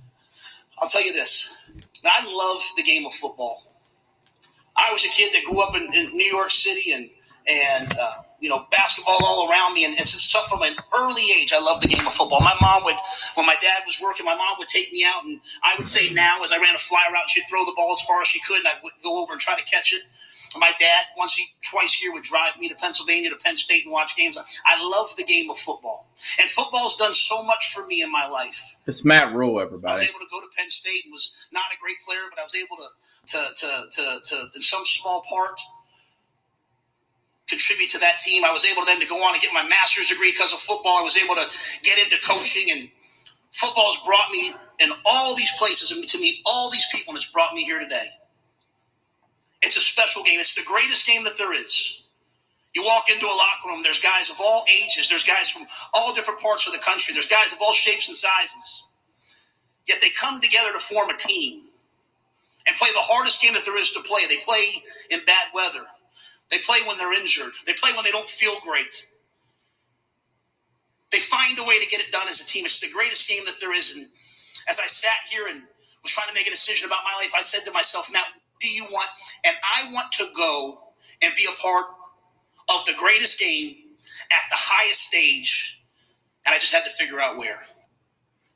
[0.80, 1.68] I'll tell you this.
[2.04, 3.73] I love the game of football.
[4.76, 7.08] I was a kid that grew up in, in New York City and
[7.46, 11.52] and uh, you know basketball all around me and, and so from an early age.
[11.52, 12.40] I loved the game of football.
[12.40, 12.96] My mom would
[13.34, 16.12] when my dad was working my mom would take me out and i would say
[16.14, 18.40] now as i ran a fly route she'd throw the ball as far as she
[18.40, 20.02] could and i would go over and try to catch it.
[20.58, 23.84] My dad once he twice a year would drive me to pennsylvania to penn state
[23.84, 24.38] and watch games.
[24.66, 26.06] I love the game of football.
[26.40, 28.76] And football's done so much for me in my life.
[28.86, 29.92] It's matt rhule everybody.
[29.92, 32.38] I was able to go to penn state and was not a great player but
[32.38, 32.88] i was able to
[33.26, 35.58] to, to, to, to in some small part
[37.48, 38.44] contribute to that team.
[38.44, 40.98] I was able then to go on and get my master's degree because of football.
[40.98, 41.46] I was able to
[41.82, 42.88] get into coaching, and
[43.52, 47.16] football has brought me in all these places and to meet all these people, and
[47.16, 48.06] it's brought me here today.
[49.62, 50.40] It's a special game.
[50.40, 52.08] It's the greatest game that there is.
[52.74, 55.62] You walk into a locker room, there's guys of all ages, there's guys from
[55.94, 58.90] all different parts of the country, there's guys of all shapes and sizes.
[59.86, 61.62] Yet they come together to form a team
[62.66, 64.22] and play the hardest game that there is to play.
[64.28, 64.64] They play
[65.10, 65.84] in bad weather.
[66.50, 67.52] They play when they're injured.
[67.66, 69.06] They play when they don't feel great.
[71.10, 72.64] They find a way to get it done as a team.
[72.64, 73.96] It's the greatest game that there is.
[73.96, 74.06] And
[74.68, 75.60] as I sat here and
[76.02, 78.26] was trying to make a decision about my life, I said to myself, Matt,
[78.60, 79.10] do you want?
[79.46, 81.86] And I want to go and be a part
[82.68, 83.90] of the greatest game
[84.32, 85.84] at the highest stage.
[86.46, 87.66] And I just had to figure out where.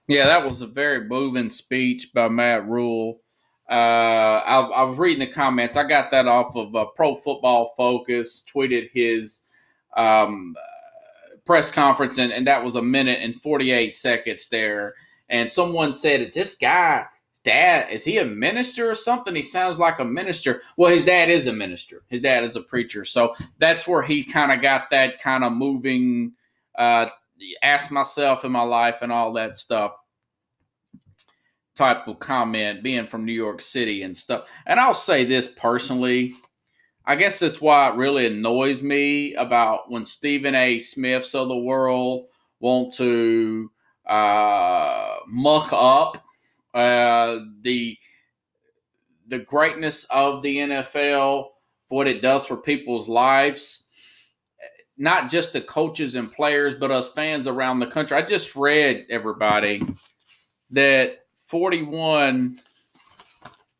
[0.09, 3.21] Yeah, that was a very moving speech by Matt Rhule.
[3.69, 5.77] Uh, I, I, was reading the comments.
[5.77, 8.43] I got that off of uh, Pro Football Focus.
[8.51, 9.41] Tweeted his
[9.95, 10.57] um,
[11.45, 14.95] press conference, and, and that was a minute and forty eight seconds there.
[15.29, 17.07] And someone said, "Is this guy?"
[17.45, 19.35] Dad, is he a minister or something?
[19.35, 20.61] He sounds like a minister.
[20.77, 22.03] Well, his dad is a minister.
[22.09, 23.05] His dad is a preacher.
[23.05, 26.33] So that's where he kind of got that kind of moving,
[26.75, 27.07] uh,
[27.63, 29.93] ask myself in my life and all that stuff
[31.79, 34.49] type of comment being from New York City and stuff.
[34.67, 36.35] And I'll say this personally,
[37.07, 40.81] I guess that's why it really annoys me about when Stephen A.
[40.81, 42.27] Smiths of the world
[42.59, 43.71] want to
[44.07, 46.25] uh, muck up
[46.75, 47.97] uh, the
[49.29, 51.49] the greatness of the NFL,
[51.89, 53.89] what it does for people's lives,
[54.97, 58.17] not just the coaches and players, but us fans around the country.
[58.17, 59.83] I just read everybody
[60.71, 62.61] that 41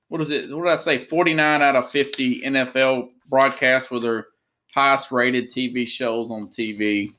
[0.09, 4.27] what is it what did i say 49 out of 50 nfl broadcasts were their
[4.75, 7.11] highest rated tv shows on tv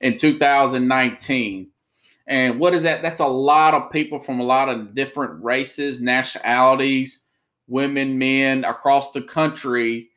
[0.00, 1.68] in 2019
[2.28, 3.02] and what is that?
[3.02, 7.24] That's a lot of people from a lot of different races nationalities
[7.68, 10.10] women men across the country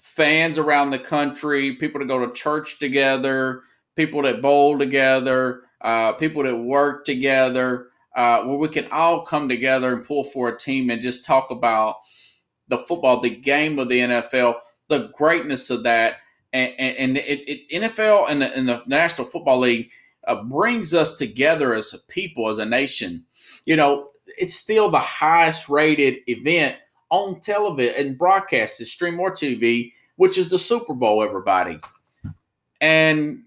[0.00, 3.62] fans around the country people that go to church together
[3.96, 9.48] people that bowl together uh, people that work together uh, where we can all come
[9.48, 11.96] together and pull for a team and just talk about
[12.68, 14.56] the football, the game of the NFL,
[14.88, 16.16] the greatness of that,
[16.52, 19.90] and, and, and it, it, NFL and the, and the, National Football League
[20.26, 23.24] uh, brings us together as a people, as a nation.
[23.64, 26.76] You know, it's still the highest rated event
[27.10, 31.78] on television and broadcast is stream or TV, which is the Super Bowl, everybody.
[32.80, 33.44] And,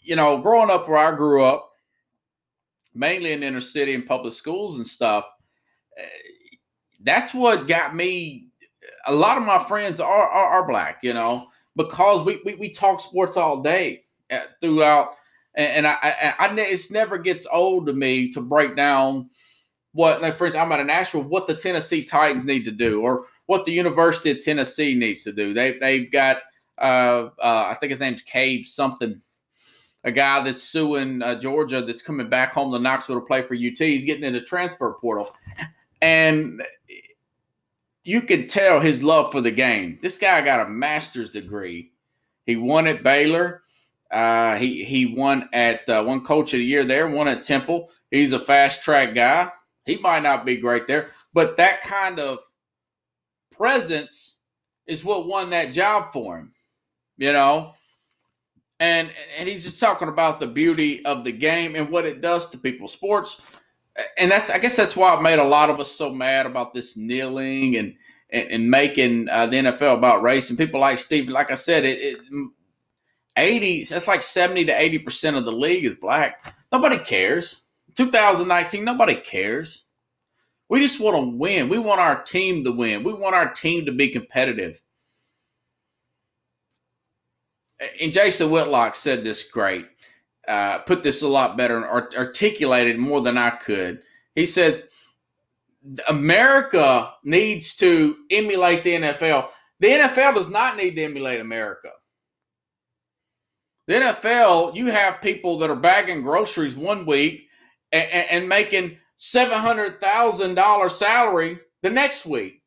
[0.00, 1.72] you know, growing up where I grew up,
[2.96, 5.24] mainly in inner city and public schools and stuff,
[5.98, 6.04] eh,
[7.02, 8.48] that's what got me.
[9.06, 12.70] A lot of my friends are, are, are black, you know, because we, we, we
[12.70, 15.10] talk sports all day eh, throughout.
[15.54, 19.30] And, I, I, I, it never gets old to me to break down
[19.92, 23.00] what, like for instance, I'm at a Nashville, what the Tennessee Titans need to do,
[23.00, 25.54] or what the University of Tennessee needs to do.
[25.54, 26.38] They they've got,
[26.76, 29.22] uh, uh, I think his name's Cade something,
[30.06, 33.54] a guy that's suing uh, Georgia that's coming back home to Knoxville to play for
[33.54, 33.76] UT.
[33.76, 35.28] He's getting in the transfer portal,
[36.00, 36.62] and
[38.04, 39.98] you can tell his love for the game.
[40.00, 41.90] This guy got a master's degree.
[42.46, 43.62] He won at Baylor.
[44.08, 47.08] Uh, he he won at uh, one coach of the year there.
[47.08, 47.90] Won at Temple.
[48.12, 49.50] He's a fast track guy.
[49.84, 52.38] He might not be great there, but that kind of
[53.50, 54.40] presence
[54.86, 56.52] is what won that job for him.
[57.16, 57.74] You know,
[58.80, 62.48] and and he's just talking about the beauty of the game and what it does
[62.50, 62.88] to people.
[62.88, 63.60] Sports,
[64.18, 66.74] and that's I guess that's why it made a lot of us so mad about
[66.74, 67.94] this kneeling and
[68.30, 71.28] and, and making uh, the NFL about race and people like Steve.
[71.28, 72.20] Like I said, it, it
[73.36, 76.54] 80 that's like 70 to 80 percent of the league is black.
[76.72, 77.62] Nobody cares.
[77.96, 79.86] 2019, nobody cares.
[80.68, 81.68] We just want to win.
[81.68, 83.04] We want our team to win.
[83.04, 84.82] We want our team to be competitive.
[88.00, 89.86] And Jason Whitlock said this great,
[90.48, 94.02] uh, put this a lot better and art- articulated more than I could.
[94.34, 94.88] He says,
[96.08, 99.48] America needs to emulate the NFL.
[99.80, 101.90] The NFL does not need to emulate America.
[103.86, 107.48] The NFL, you have people that are bagging groceries one week
[107.92, 112.62] and, and making seven hundred thousand dollar salary the next week.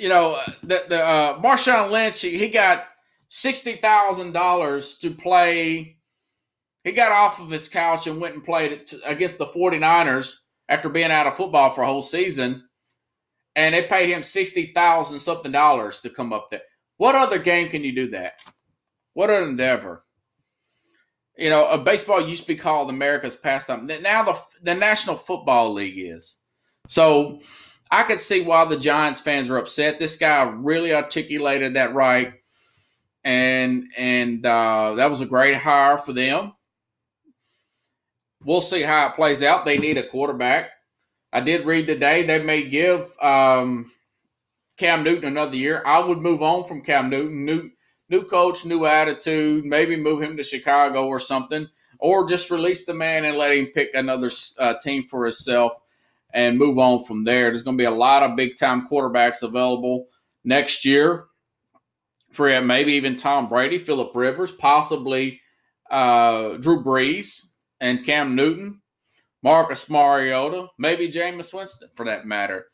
[0.00, 2.86] You know the the uh, Marshawn Lynch he got
[3.28, 5.98] sixty thousand dollars to play.
[6.84, 10.36] He got off of his couch and went and played it against the 49ers
[10.70, 12.66] after being out of football for a whole season,
[13.54, 16.62] and they paid him sixty thousand something dollars to come up there.
[16.96, 18.34] What other game can you do that?
[19.12, 20.04] What an endeavor?
[21.36, 23.86] You know, a baseball used to be called America's pastime.
[23.86, 26.38] Now the the National Football League is.
[26.88, 27.40] So
[27.90, 29.98] I could see why the Giants fans are upset.
[29.98, 32.34] This guy really articulated that right,
[33.24, 36.54] and and uh, that was a great hire for them.
[38.42, 39.64] We'll see how it plays out.
[39.64, 40.70] They need a quarterback.
[41.32, 43.90] I did read today they may give um,
[44.78, 45.82] Cam Newton another year.
[45.84, 47.44] I would move on from Cam Newton.
[47.44, 47.72] Newton
[48.10, 51.68] new coach, new attitude, maybe move him to Chicago or something,
[51.98, 55.72] or just release the man and let him pick another uh, team for himself
[56.32, 57.44] and move on from there.
[57.44, 60.06] There's going to be a lot of big time quarterbacks available
[60.44, 61.26] next year
[62.30, 65.40] for maybe even Tom Brady, Philip Rivers, possibly
[65.90, 67.46] uh, Drew Brees
[67.80, 68.80] and Cam Newton,
[69.42, 72.66] Marcus Mariota, maybe Jameis Winston for that matter.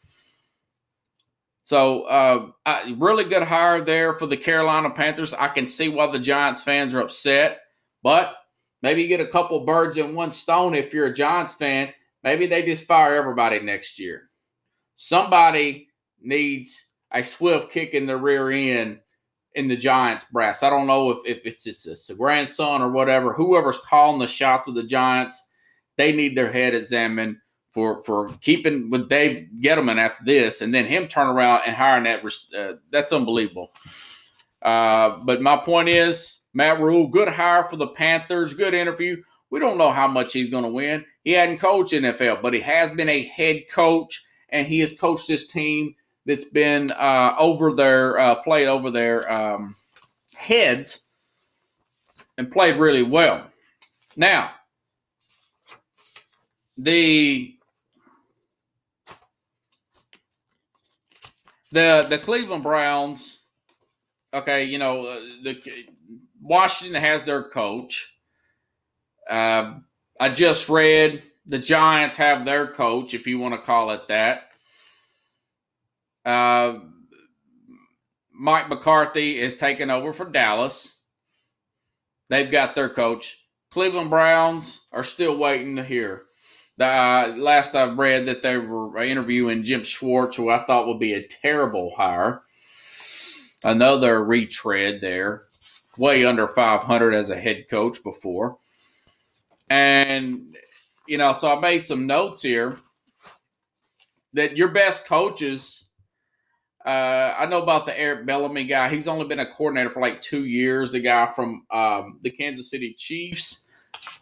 [1.65, 5.35] So, uh, I, really good hire there for the Carolina Panthers.
[5.35, 7.59] I can see why the Giants fans are upset,
[8.05, 8.37] but
[8.83, 11.93] maybe you get a couple birds in one stone if you're a Giants fan.
[12.25, 14.31] Maybe they just fire everybody next year.
[14.95, 15.89] Somebody
[16.21, 19.01] needs a swift kick in the rear end
[19.55, 20.63] in the Giants brass.
[20.63, 23.33] I don't know if, if it's, it's, it's a grandson or whatever.
[23.33, 25.41] Whoever's calling the shots with the Giants,
[25.97, 27.37] they need their head examined
[27.77, 32.05] for for keeping with Dave Gettleman after this, and then him turn around and hiring
[32.05, 32.25] that.
[32.57, 33.71] Uh, that's unbelievable.
[34.63, 39.23] Uh, but my point is, Matt Rhule, good hire for the Panthers, good interview.
[39.51, 41.05] We don't know how much he's going to win.
[41.23, 45.29] He hadn't coached NFL, but he has been a head coach, and he has coached
[45.29, 45.95] this team
[46.25, 49.75] that's been uh, over their uh, played over their um,
[50.35, 51.05] heads
[52.37, 53.47] and played really well.
[54.17, 54.53] Now,
[56.77, 57.57] the
[61.73, 63.45] the the Cleveland Browns.
[64.35, 65.61] Okay, you know uh, the
[66.43, 68.16] Washington has their coach.
[69.29, 69.75] Uh,
[70.19, 74.51] I just read the Giants have their coach, if you want to call it that.
[76.25, 76.81] Uh,
[78.33, 80.99] Mike McCarthy is taking over for Dallas.
[82.29, 83.39] They've got their coach.
[83.71, 86.25] Cleveland Browns are still waiting to hear.
[86.79, 91.15] Uh, last I've read that they were interviewing Jim Schwartz, who I thought would be
[91.15, 92.43] a terrible hire.
[93.65, 95.43] Another retread there.
[95.97, 98.59] way under 500 as a head coach before.
[99.69, 100.57] And,
[101.07, 102.79] you know, so I made some notes here
[104.35, 105.85] that your best coaches.
[106.85, 108.89] Uh, I know about the Eric Bieniemy guy.
[108.89, 110.93] He's only been a coordinator for like two years.
[110.93, 113.69] The guy from um, the Kansas City Chiefs,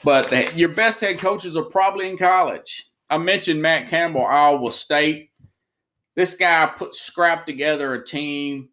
[0.02, 2.88] but the, your best head coaches are probably in college.
[3.10, 5.30] I mentioned Matt Campbell, Iowa State.
[6.16, 8.70] This guy put scrapped together a team.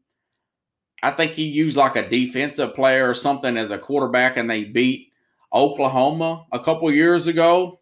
[1.04, 4.64] I think he used like a defensive player or something as a quarterback, and they
[4.64, 5.11] beat
[5.54, 7.80] Oklahoma a couple years ago.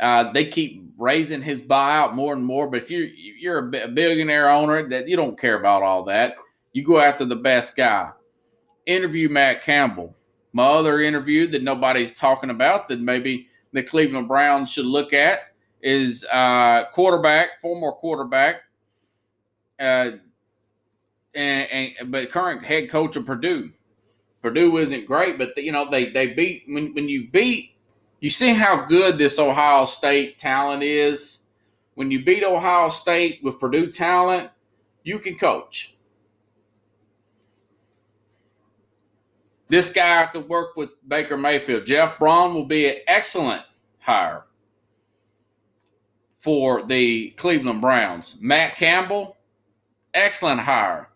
[0.00, 2.70] Uh, they keep raising his buyout more and more.
[2.70, 6.36] But if you're you're a billionaire owner, that you don't care about all that.
[6.72, 8.10] You go after the best guy.
[8.86, 10.14] Interview Matt Campbell.
[10.52, 15.40] My other interview that nobody's talking about that maybe the Cleveland Browns should look at
[15.82, 18.62] is uh, quarterback, former quarterback,
[19.80, 20.12] uh,
[21.34, 23.72] and, and, but current head coach of Purdue.
[24.42, 27.72] Purdue isn't great, but the, you know they they beat when when you beat
[28.22, 31.40] you see how good this Ohio State talent is.
[31.94, 34.48] When you beat Ohio State with Purdue talent,
[35.02, 35.96] you can coach.
[39.66, 41.84] This guy could work with Baker Mayfield.
[41.84, 43.62] Jeff Brohm will be an excellent
[43.98, 44.44] hire
[46.38, 48.36] for the Cleveland Browns.
[48.40, 49.36] Matt Campbell,
[50.14, 51.08] excellent hire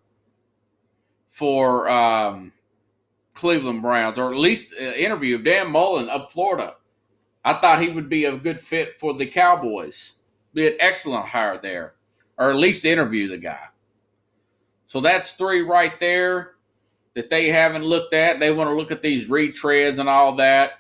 [1.31, 2.53] for um,
[3.37, 6.77] Cleveland Browns, or at least uh, interview of Dan Mullen of Florida.
[7.45, 10.17] I thought he would be a good fit for the Cowboys.
[10.53, 11.95] Be an excellent hire there,
[12.39, 13.69] or at least interview the guy.
[14.87, 16.55] So that's three right there
[17.15, 18.41] that they haven't looked at.
[18.41, 20.73] They want to look at these retreads and all that.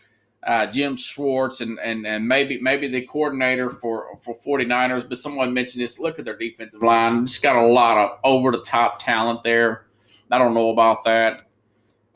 [0.42, 5.52] Uh, Jim Schwartz and, and and maybe maybe the coordinator for for 49ers, but someone
[5.52, 5.98] mentioned this.
[5.98, 7.26] Look at their defensive line.
[7.26, 9.86] Just got a lot of over the top talent there.
[10.30, 11.45] I don't know about that.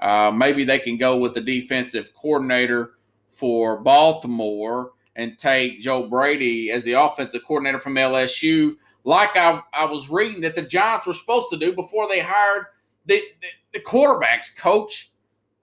[0.01, 2.93] Uh, maybe they can go with the defensive coordinator
[3.27, 9.85] for Baltimore and take Joe Brady as the offensive coordinator from LSU, like I, I
[9.85, 12.67] was reading that the Giants were supposed to do before they hired
[13.07, 15.13] the, the, the quarterbacks coach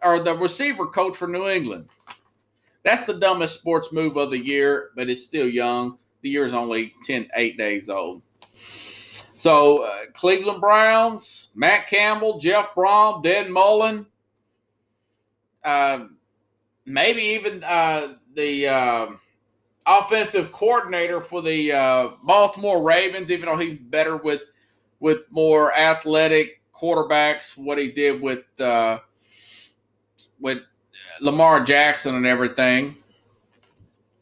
[0.03, 1.88] or the receiver coach for New England.
[2.83, 5.97] That's the dumbest sports move of the year, but it's still young.
[6.21, 8.21] The year is only 10, 8 days old.
[9.35, 14.07] So, uh, Cleveland Browns, Matt Campbell, Jeff Brohm, Dan Mullen,
[15.68, 16.07] uh,
[16.86, 19.07] maybe even uh, the uh,
[19.86, 24.41] offensive coordinator for the uh, Baltimore Ravens, even though he's better with
[24.99, 28.99] with more athletic quarterbacks, what he did with uh,
[30.39, 30.59] with
[31.20, 32.95] Lamar Jackson and everything.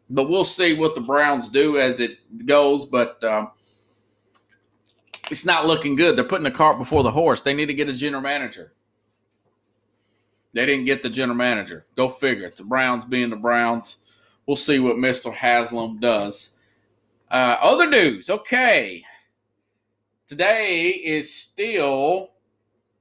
[0.10, 2.18] But we'll see what the Browns do as it
[2.48, 2.86] goes.
[2.86, 3.52] But um,
[5.30, 6.16] it's not looking good.
[6.16, 7.41] They're putting the cart before the horse.
[7.41, 8.74] They need to get a general manager.
[10.56, 11.86] They didn't get the general manager.
[11.97, 12.47] Go figure.
[12.47, 13.97] It's the Browns being the Browns.
[14.47, 15.34] We'll see what Mr.
[15.34, 16.51] Haslam does.
[17.30, 18.30] Uh, other news.
[18.30, 19.03] Okay.
[20.30, 22.32] Today is still,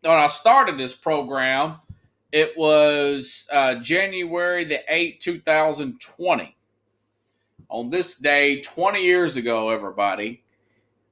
[0.00, 1.76] when I started this program,
[2.32, 6.56] it was uh, January the 8th, 2020.
[7.68, 10.42] On this day, 20 years ago, everybody,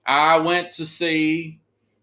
[0.05, 1.61] I went to see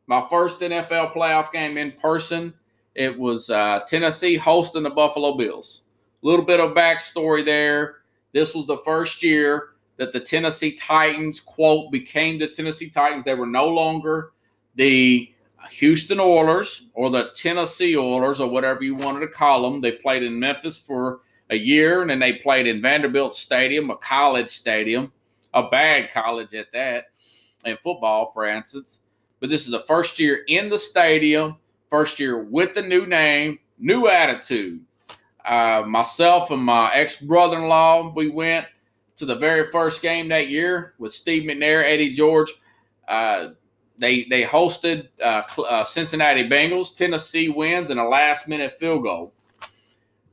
[0.08, 2.54] my first NFL playoff game in person
[3.00, 5.84] it was uh, Tennessee hosting the Buffalo Bills.
[6.22, 8.00] A little bit of backstory there.
[8.34, 13.24] This was the first year that the Tennessee Titans, quote, became the Tennessee Titans.
[13.24, 14.34] They were no longer
[14.76, 15.34] the
[15.72, 19.80] Houston Oilers or the Tennessee Oilers or whatever you wanted to call them.
[19.80, 21.22] They played in Memphis for
[21.52, 25.14] a year and then they played in Vanderbilt Stadium, a college stadium,
[25.54, 27.06] a bad college at that,
[27.64, 29.04] in football, for instance.
[29.40, 31.56] But this is the first year in the stadium
[31.90, 34.82] first year with the new name, new attitude.
[35.46, 38.68] Uh, myself and my ex brother in law, we went
[39.16, 42.54] to the very first game that year with Steve McNair, Eddie George.
[43.08, 43.50] Uh,
[43.98, 46.96] they they hosted uh, uh, Cincinnati Bengals.
[46.96, 49.34] Tennessee wins in a last minute field goal.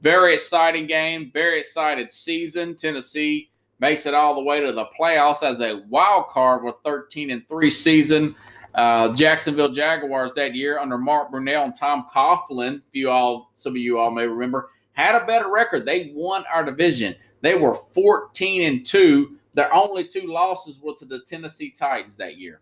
[0.03, 1.31] Very exciting game.
[1.33, 2.77] Very excited season.
[2.77, 3.51] Tennessee
[3.81, 7.47] makes it all the way to the playoffs as a wild card with 13 and
[7.49, 8.35] three season.
[8.77, 13.73] Uh, Jacksonville Jaguars that year under Mark Brunell and Tom Coughlin, if you all, some
[13.73, 15.87] of you all may remember, had a better record.
[15.87, 17.15] They won our division.
[17.41, 19.39] They were 14 and 2.
[19.55, 22.61] Their only two losses were to the Tennessee Titans that year.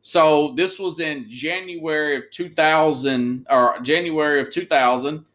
[0.00, 5.26] So this was in January of 2000 or January of 2000.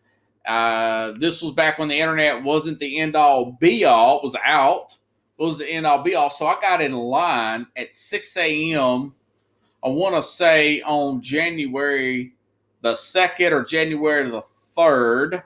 [0.48, 4.36] Uh, this was back when the internet wasn't the end all be all, it was
[4.44, 4.96] out
[5.38, 6.30] was the end all be all.
[6.30, 9.16] So I got in line at 6 a.m.
[9.84, 12.34] I want to say on January
[12.82, 14.44] the second or January the
[14.76, 15.44] third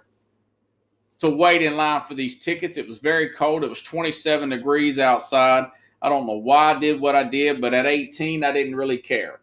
[1.19, 2.77] to wait in line for these tickets.
[2.77, 3.63] It was very cold.
[3.63, 5.65] It was 27 degrees outside.
[6.01, 8.97] I don't know why I did what I did, but at 18, I didn't really
[8.97, 9.41] care.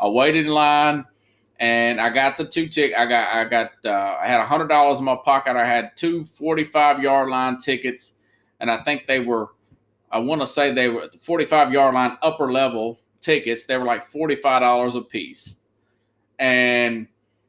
[0.00, 1.04] I waited in line
[1.60, 2.94] and I got the two tick.
[2.96, 5.56] I got I got uh, I had a hundred dollars in my pocket.
[5.56, 8.14] I had two 45 yard line tickets,
[8.60, 9.48] and I think they were.
[10.10, 13.66] I want to say they were at the 45 yard line upper level tickets.
[13.66, 15.56] They were like 45 dollars a piece,
[16.38, 17.06] and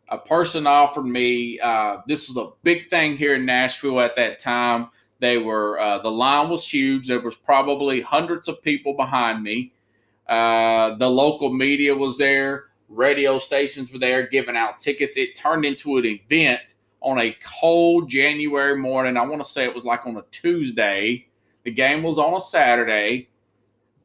[0.10, 1.60] a person offered me.
[1.60, 4.90] Uh, this was a big thing here in Nashville at that time.
[5.20, 7.08] They were uh, the line was huge.
[7.08, 9.74] There was probably hundreds of people behind me.
[10.28, 15.16] Uh, the local media was there radio stations were there giving out tickets.
[15.16, 19.16] It turned into an event on a cold January morning.
[19.16, 21.28] I want to say it was like on a Tuesday.
[21.64, 23.30] The game was on a Saturday.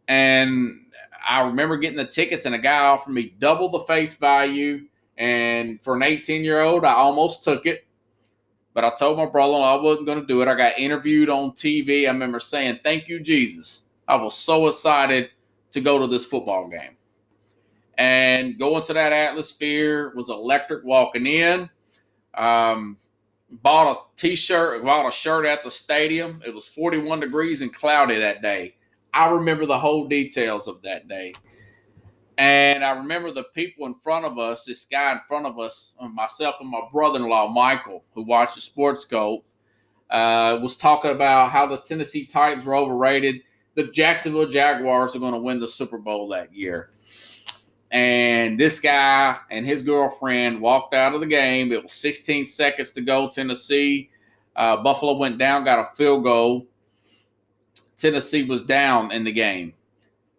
[0.08, 0.86] And
[1.26, 4.86] I remember getting the tickets, and a guy offered me double the face value.
[5.16, 7.86] And for an 18 year old, I almost took it.
[8.74, 10.48] But I told my brother I wasn't going to do it.
[10.48, 12.06] I got interviewed on TV.
[12.06, 13.84] I remember saying, Thank you, Jesus.
[14.08, 15.30] I was so excited
[15.70, 16.96] to go to this football game
[17.98, 21.70] and going to that atmosphere was electric walking in.
[22.34, 22.96] Um,
[23.62, 26.40] bought a t-shirt, bought a shirt at the stadium.
[26.44, 28.76] It was 41 degrees and cloudy that day.
[29.12, 31.34] I remember the whole details of that day.
[32.36, 35.94] And I remember the people in front of us, this guy in front of us,
[36.00, 39.44] uh, myself and my brother-in-law, Michael, who watched the Sports Scope,
[40.10, 43.36] uh, was talking about how the Tennessee Titans were overrated.
[43.76, 46.90] The Jacksonville Jaguars are going to win the Super Bowl that year
[47.90, 51.72] and this guy and his girlfriend walked out of the game.
[51.72, 53.28] It was 16 seconds to go.
[53.28, 54.10] Tennessee,
[54.56, 56.66] uh, Buffalo went down, got a field goal.
[57.96, 59.72] Tennessee was down in the game.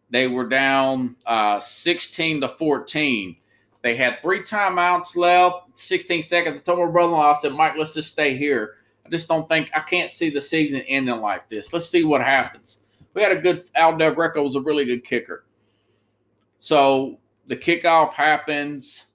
[0.10, 3.36] They were down uh, 16 to 14.
[3.82, 6.60] They had three timeouts left, 16 seconds.
[6.60, 8.76] I told my brother-in-law, I said, Mike, let's just stay here.
[9.06, 11.72] I just don't think I can't see the season ending like this.
[11.72, 12.86] Let's see what happens.
[13.14, 15.46] We had a good Al Del Greco was a really good kicker.
[16.58, 19.06] So the kickoff happens.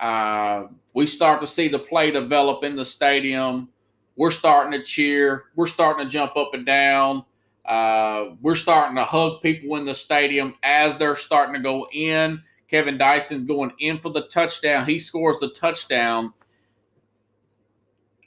[0.00, 3.70] Uh, we start to see the play develop in the stadium.
[4.16, 5.44] We're starting to cheer.
[5.56, 7.24] We're starting to jump up and down.
[7.64, 12.42] Uh, we're starting to hug people in the stadium as they're starting to go in.
[12.68, 14.86] Kevin Dyson's going in for the touchdown.
[14.86, 16.32] He scores the touchdown.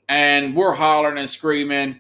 [0.08, 2.00] And we're hollering and screaming,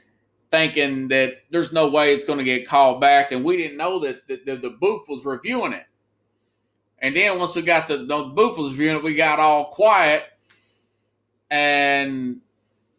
[0.51, 3.31] thinking that there's no way it's going to get called back.
[3.31, 5.85] And we didn't know that the, the, the booth was reviewing it.
[7.05, 10.23] And then once we got the, the Buffalo's viewing it, we got all quiet.
[11.51, 12.41] And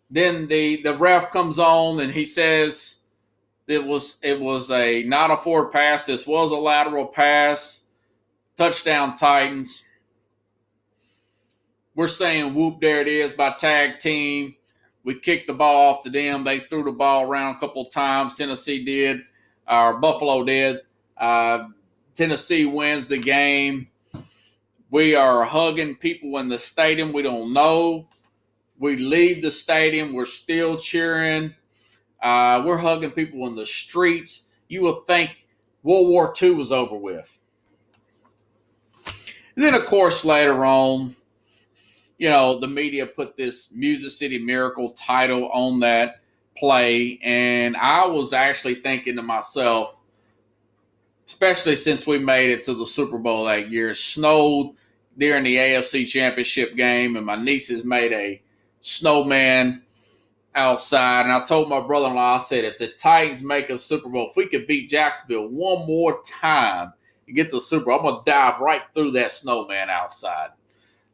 [0.09, 3.01] then the the ref comes on and he says
[3.67, 6.07] it was it was a not a forward pass.
[6.07, 7.87] This was a lateral pass.
[8.55, 9.85] Touchdown Titans.
[11.97, 14.55] We're saying whoop, there it is by tag team.
[15.03, 16.45] We kicked the ball off to them.
[16.45, 18.37] They threw the ball around a couple times.
[18.37, 19.23] Tennessee did,
[19.69, 20.83] or Buffalo did.
[21.17, 21.71] Uh,
[22.15, 23.89] Tennessee wins the game.
[24.91, 28.09] We are hugging people in the stadium we don't know.
[28.79, 31.55] We leave the stadium, we're still cheering.
[32.23, 34.49] Uh, we're hugging people in the streets.
[34.69, 35.47] You would think
[35.83, 37.39] World War II was over with.
[39.55, 41.17] And then, of course, later on,
[42.19, 46.21] you know, the media put this Music City Miracle title on that
[46.57, 47.19] play.
[47.23, 49.96] And I was actually thinking to myself,
[51.27, 53.91] especially since we made it to the Super Bowl that year.
[53.91, 54.75] It snowed
[55.19, 58.41] during the AFC Championship game, and my nieces made a
[58.81, 59.83] snowman
[60.55, 61.23] outside.
[61.23, 64.09] And I told my brother in law, I said, if the Titans make a Super
[64.09, 66.93] Bowl, if we could beat Jacksonville one more time
[67.27, 70.51] and get to the Super Bowl, I'm gonna dive right through that snowman outside.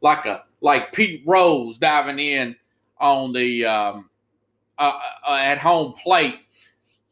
[0.01, 2.55] Like a like Pete Rose diving in
[2.99, 4.09] on the um,
[4.77, 6.39] uh, uh, at home plate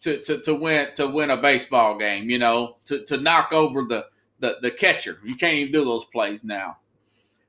[0.01, 3.83] to, to, to win to win a baseball game, you know, to, to knock over
[3.83, 4.07] the,
[4.39, 5.19] the the catcher.
[5.23, 6.77] You can't even do those plays now.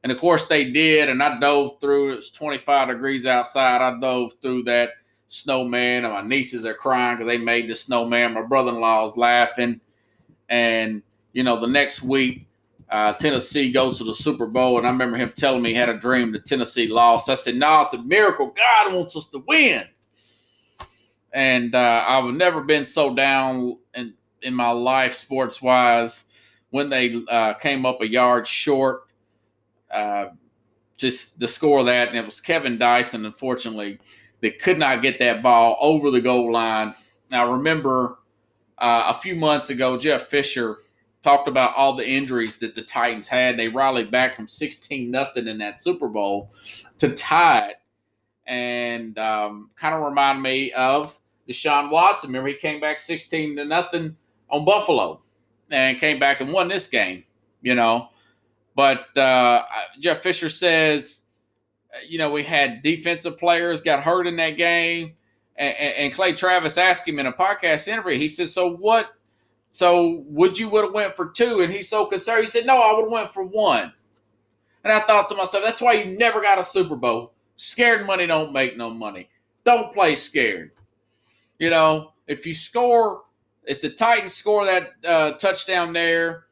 [0.02, 2.12] And of course they did, and I dove through.
[2.12, 3.80] It was 25 degrees outside.
[3.80, 4.90] I dove through that
[5.28, 8.34] snowman, and my nieces are crying because they made the snowman.
[8.34, 9.80] My brother-in-law is laughing,
[10.48, 12.46] and you know the next week.
[12.90, 15.88] Uh, Tennessee goes to the Super Bowl, and I remember him telling me he had
[15.88, 17.30] a dream that Tennessee lost.
[17.30, 18.48] I said, "No, it's a miracle.
[18.54, 19.84] God wants us to win."
[21.32, 26.24] And uh, I've never been so down in in my life sports wise
[26.70, 29.04] when they uh, came up a yard short.
[29.90, 30.26] Uh,
[30.96, 33.26] just the score that, and it was Kevin Dyson.
[33.26, 33.98] Unfortunately,
[34.40, 36.94] that could not get that ball over the goal line.
[37.30, 38.18] Now, remember
[38.78, 40.78] uh, a few months ago, Jeff Fisher
[41.22, 43.58] talked about all the injuries that the Titans had.
[43.58, 46.52] They rallied back from 16 nothing in that Super Bowl
[46.98, 47.76] to tie it.
[48.46, 51.16] And um, kind of remind me of
[51.48, 52.30] Deshaun Watson.
[52.30, 54.16] Remember, he came back 16 to nothing
[54.50, 55.20] on Buffalo
[55.70, 57.24] and came back and won this game,
[57.62, 58.08] you know.
[58.74, 59.64] But uh,
[59.98, 61.22] Jeff Fisher says,
[62.06, 65.14] you know, we had defensive players got hurt in that game.
[65.56, 69.08] And, and Clay Travis asked him in a podcast interview, he said, So what?
[69.70, 71.60] So would you would have went for two?
[71.60, 72.40] And he's so concerned.
[72.40, 73.92] He said, No, I would have went for one.
[74.84, 77.32] And I thought to myself, that's why you never got a Super Bowl.
[77.56, 79.28] Scared money don't make no money.
[79.64, 80.72] Don't play scared.
[81.62, 83.22] You know, if you score,
[83.62, 86.46] if the Titans score that uh, touchdown there,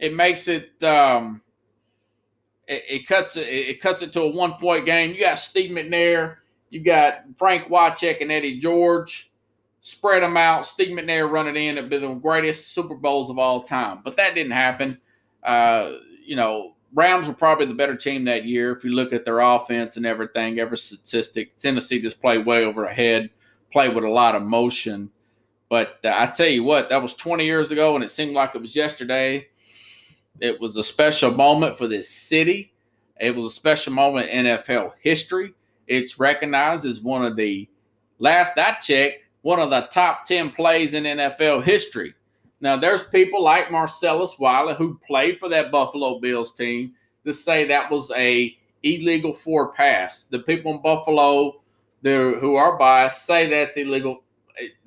[0.00, 1.42] it makes it um,
[2.66, 5.12] it, it, cuts it, it cuts it to a one point game.
[5.12, 6.38] You got Steve McNair,
[6.70, 9.30] you got Frank Wycheck and Eddie George.
[9.78, 10.66] Spread them out.
[10.66, 14.00] Steve McNair running in It'd be the greatest Super Bowls of all time.
[14.02, 15.00] But that didn't happen.
[15.44, 15.92] Uh,
[16.26, 18.72] you know, Rams were probably the better team that year.
[18.72, 22.86] If you look at their offense and everything, every statistic, Tennessee just played way over
[22.86, 23.30] ahead,
[23.70, 25.10] played with a lot of motion.
[25.68, 28.60] But I tell you what, that was 20 years ago, and it seemed like it
[28.60, 29.48] was yesterday.
[30.40, 32.72] It was a special moment for this city.
[33.20, 35.52] It was a special moment in NFL history.
[35.86, 37.68] It's recognized as one of the
[38.18, 42.14] last I checked, one of the top 10 plays in NFL history.
[42.60, 46.92] Now, there's people like Marcellus Wiley who played for that Buffalo Bills team
[47.24, 50.24] to say that was a illegal four pass.
[50.24, 51.60] The people in Buffalo
[52.02, 54.24] who are biased say that's illegal.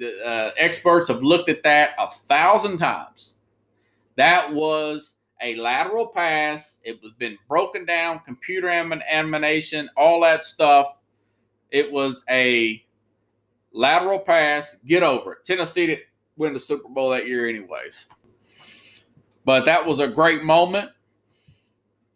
[0.02, 3.38] Uh, experts have looked at that a thousand times.
[4.18, 6.80] That was a lateral pass.
[6.84, 10.98] It was been broken down, computer animation, all that stuff.
[11.72, 12.84] It was a
[13.74, 14.80] lateral pass.
[14.86, 15.46] Get over it.
[15.46, 16.06] Tennessee didn't
[16.36, 18.08] win the Super Bowl that year, anyways.
[19.46, 20.92] But that was a great moment.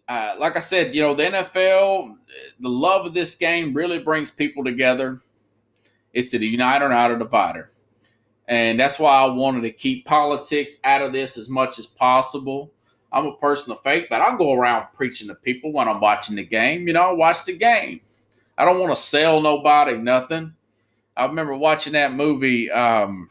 [0.07, 2.15] Uh, like I said, you know, the NFL,
[2.59, 5.19] the love of this game really brings people together.
[6.13, 7.71] It's a uniter, not a divider.
[8.47, 12.71] And that's why I wanted to keep politics out of this as much as possible.
[13.11, 16.35] I'm a person of faith, but I go around preaching to people when I'm watching
[16.35, 16.87] the game.
[16.87, 18.01] You know, I watch the game.
[18.57, 20.53] I don't want to sell nobody nothing.
[21.17, 23.29] I remember watching that movie, um,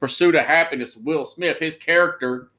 [0.00, 1.58] Pursuit of Happiness, Will Smith.
[1.58, 2.50] His character,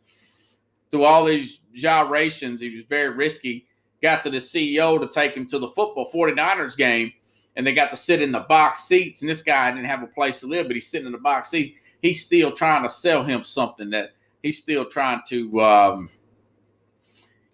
[0.89, 3.67] through all these gyrations, he was very risky.
[4.01, 7.11] Got to the CEO to take him to the football 49ers game,
[7.55, 9.21] and they got to sit in the box seats.
[9.21, 11.49] And this guy didn't have a place to live, but he's sitting in the box
[11.49, 11.76] seat.
[12.01, 14.11] He's still trying to sell him something that
[14.41, 16.09] he's still trying to um,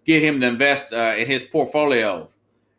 [0.04, 2.28] get him to invest uh, in his portfolio.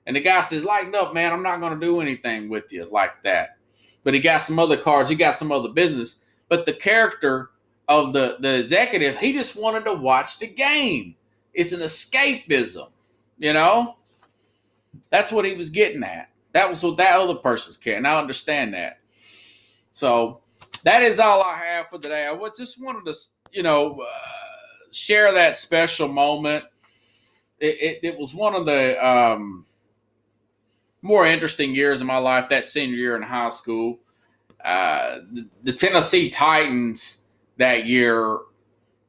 [0.05, 1.31] And the guy says, lighten up, man.
[1.31, 3.57] I'm not going to do anything with you like that.
[4.03, 5.09] But he got some other cards.
[5.09, 6.17] He got some other business.
[6.49, 7.51] But the character
[7.87, 11.15] of the, the executive, he just wanted to watch the game.
[11.53, 12.89] It's an escapism,
[13.37, 13.97] you know?
[15.09, 16.29] That's what he was getting at.
[16.53, 17.97] That was what that other person's care.
[17.97, 18.99] And I understand that.
[19.91, 20.41] So
[20.83, 22.27] that is all I have for today.
[22.27, 23.17] I just wanted to,
[23.51, 24.05] you know, uh,
[24.91, 26.65] share that special moment.
[27.59, 29.65] It, it, it was one of the um,
[31.01, 33.99] more interesting years of my life, that senior year in high school.
[34.63, 37.23] Uh, the, the Tennessee Titans
[37.57, 38.39] that year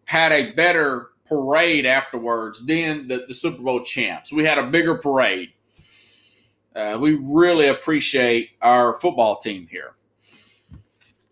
[0.05, 4.33] had a better parade afterwards than the, the Super Bowl champs.
[4.33, 5.51] We had a bigger parade.
[6.75, 9.95] Uh, we really appreciate our football team here.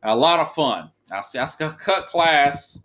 [0.02, 0.90] A lot of fun.
[1.12, 1.46] I, I
[1.78, 2.78] cut class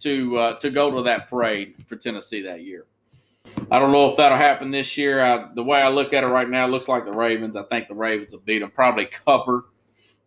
[0.00, 2.86] to uh, to go to that parade for Tennessee that year.
[3.70, 5.22] I don't know if that'll happen this year.
[5.24, 7.56] I, the way I look at it right now, it looks like the Ravens.
[7.56, 9.66] I think the Ravens will beat them, probably cover,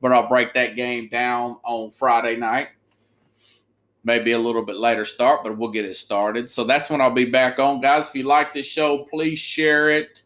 [0.01, 2.67] but I'll break that game down on Friday night.
[4.07, 6.49] Maybe a little bit later start, but we'll get it started.
[6.49, 7.81] So that's when I'll be back on.
[7.81, 10.21] Guys, if you like this show, please share it,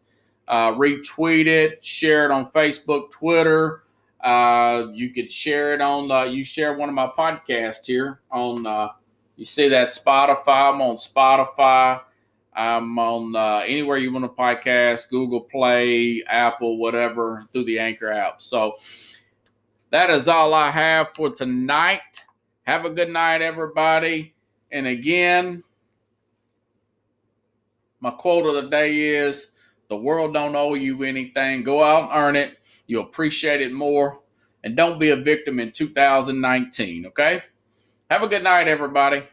[0.48, 3.82] uh, retweet it, share it on Facebook, Twitter.
[4.20, 8.68] Uh, you could share it on, uh, you share one of my podcasts here on,
[8.68, 8.90] uh,
[9.36, 10.72] you see that Spotify.
[10.72, 12.02] I'm on Spotify.
[12.54, 18.12] I'm on uh, anywhere you want to podcast, Google Play, Apple, whatever, through the Anchor
[18.12, 18.44] app.
[18.44, 18.76] So
[19.90, 22.26] that is all I have for tonight.
[22.64, 24.34] Have a good night, everybody.
[24.72, 25.64] And again,
[28.00, 29.52] my quote of the day is
[29.90, 31.64] the world don't owe you anything.
[31.64, 32.58] Go out and earn it.
[32.88, 34.22] You'll appreciate it more.
[34.64, 37.44] And don't be a victim in 2019, okay?
[38.10, 39.24] Have a good night, everybody.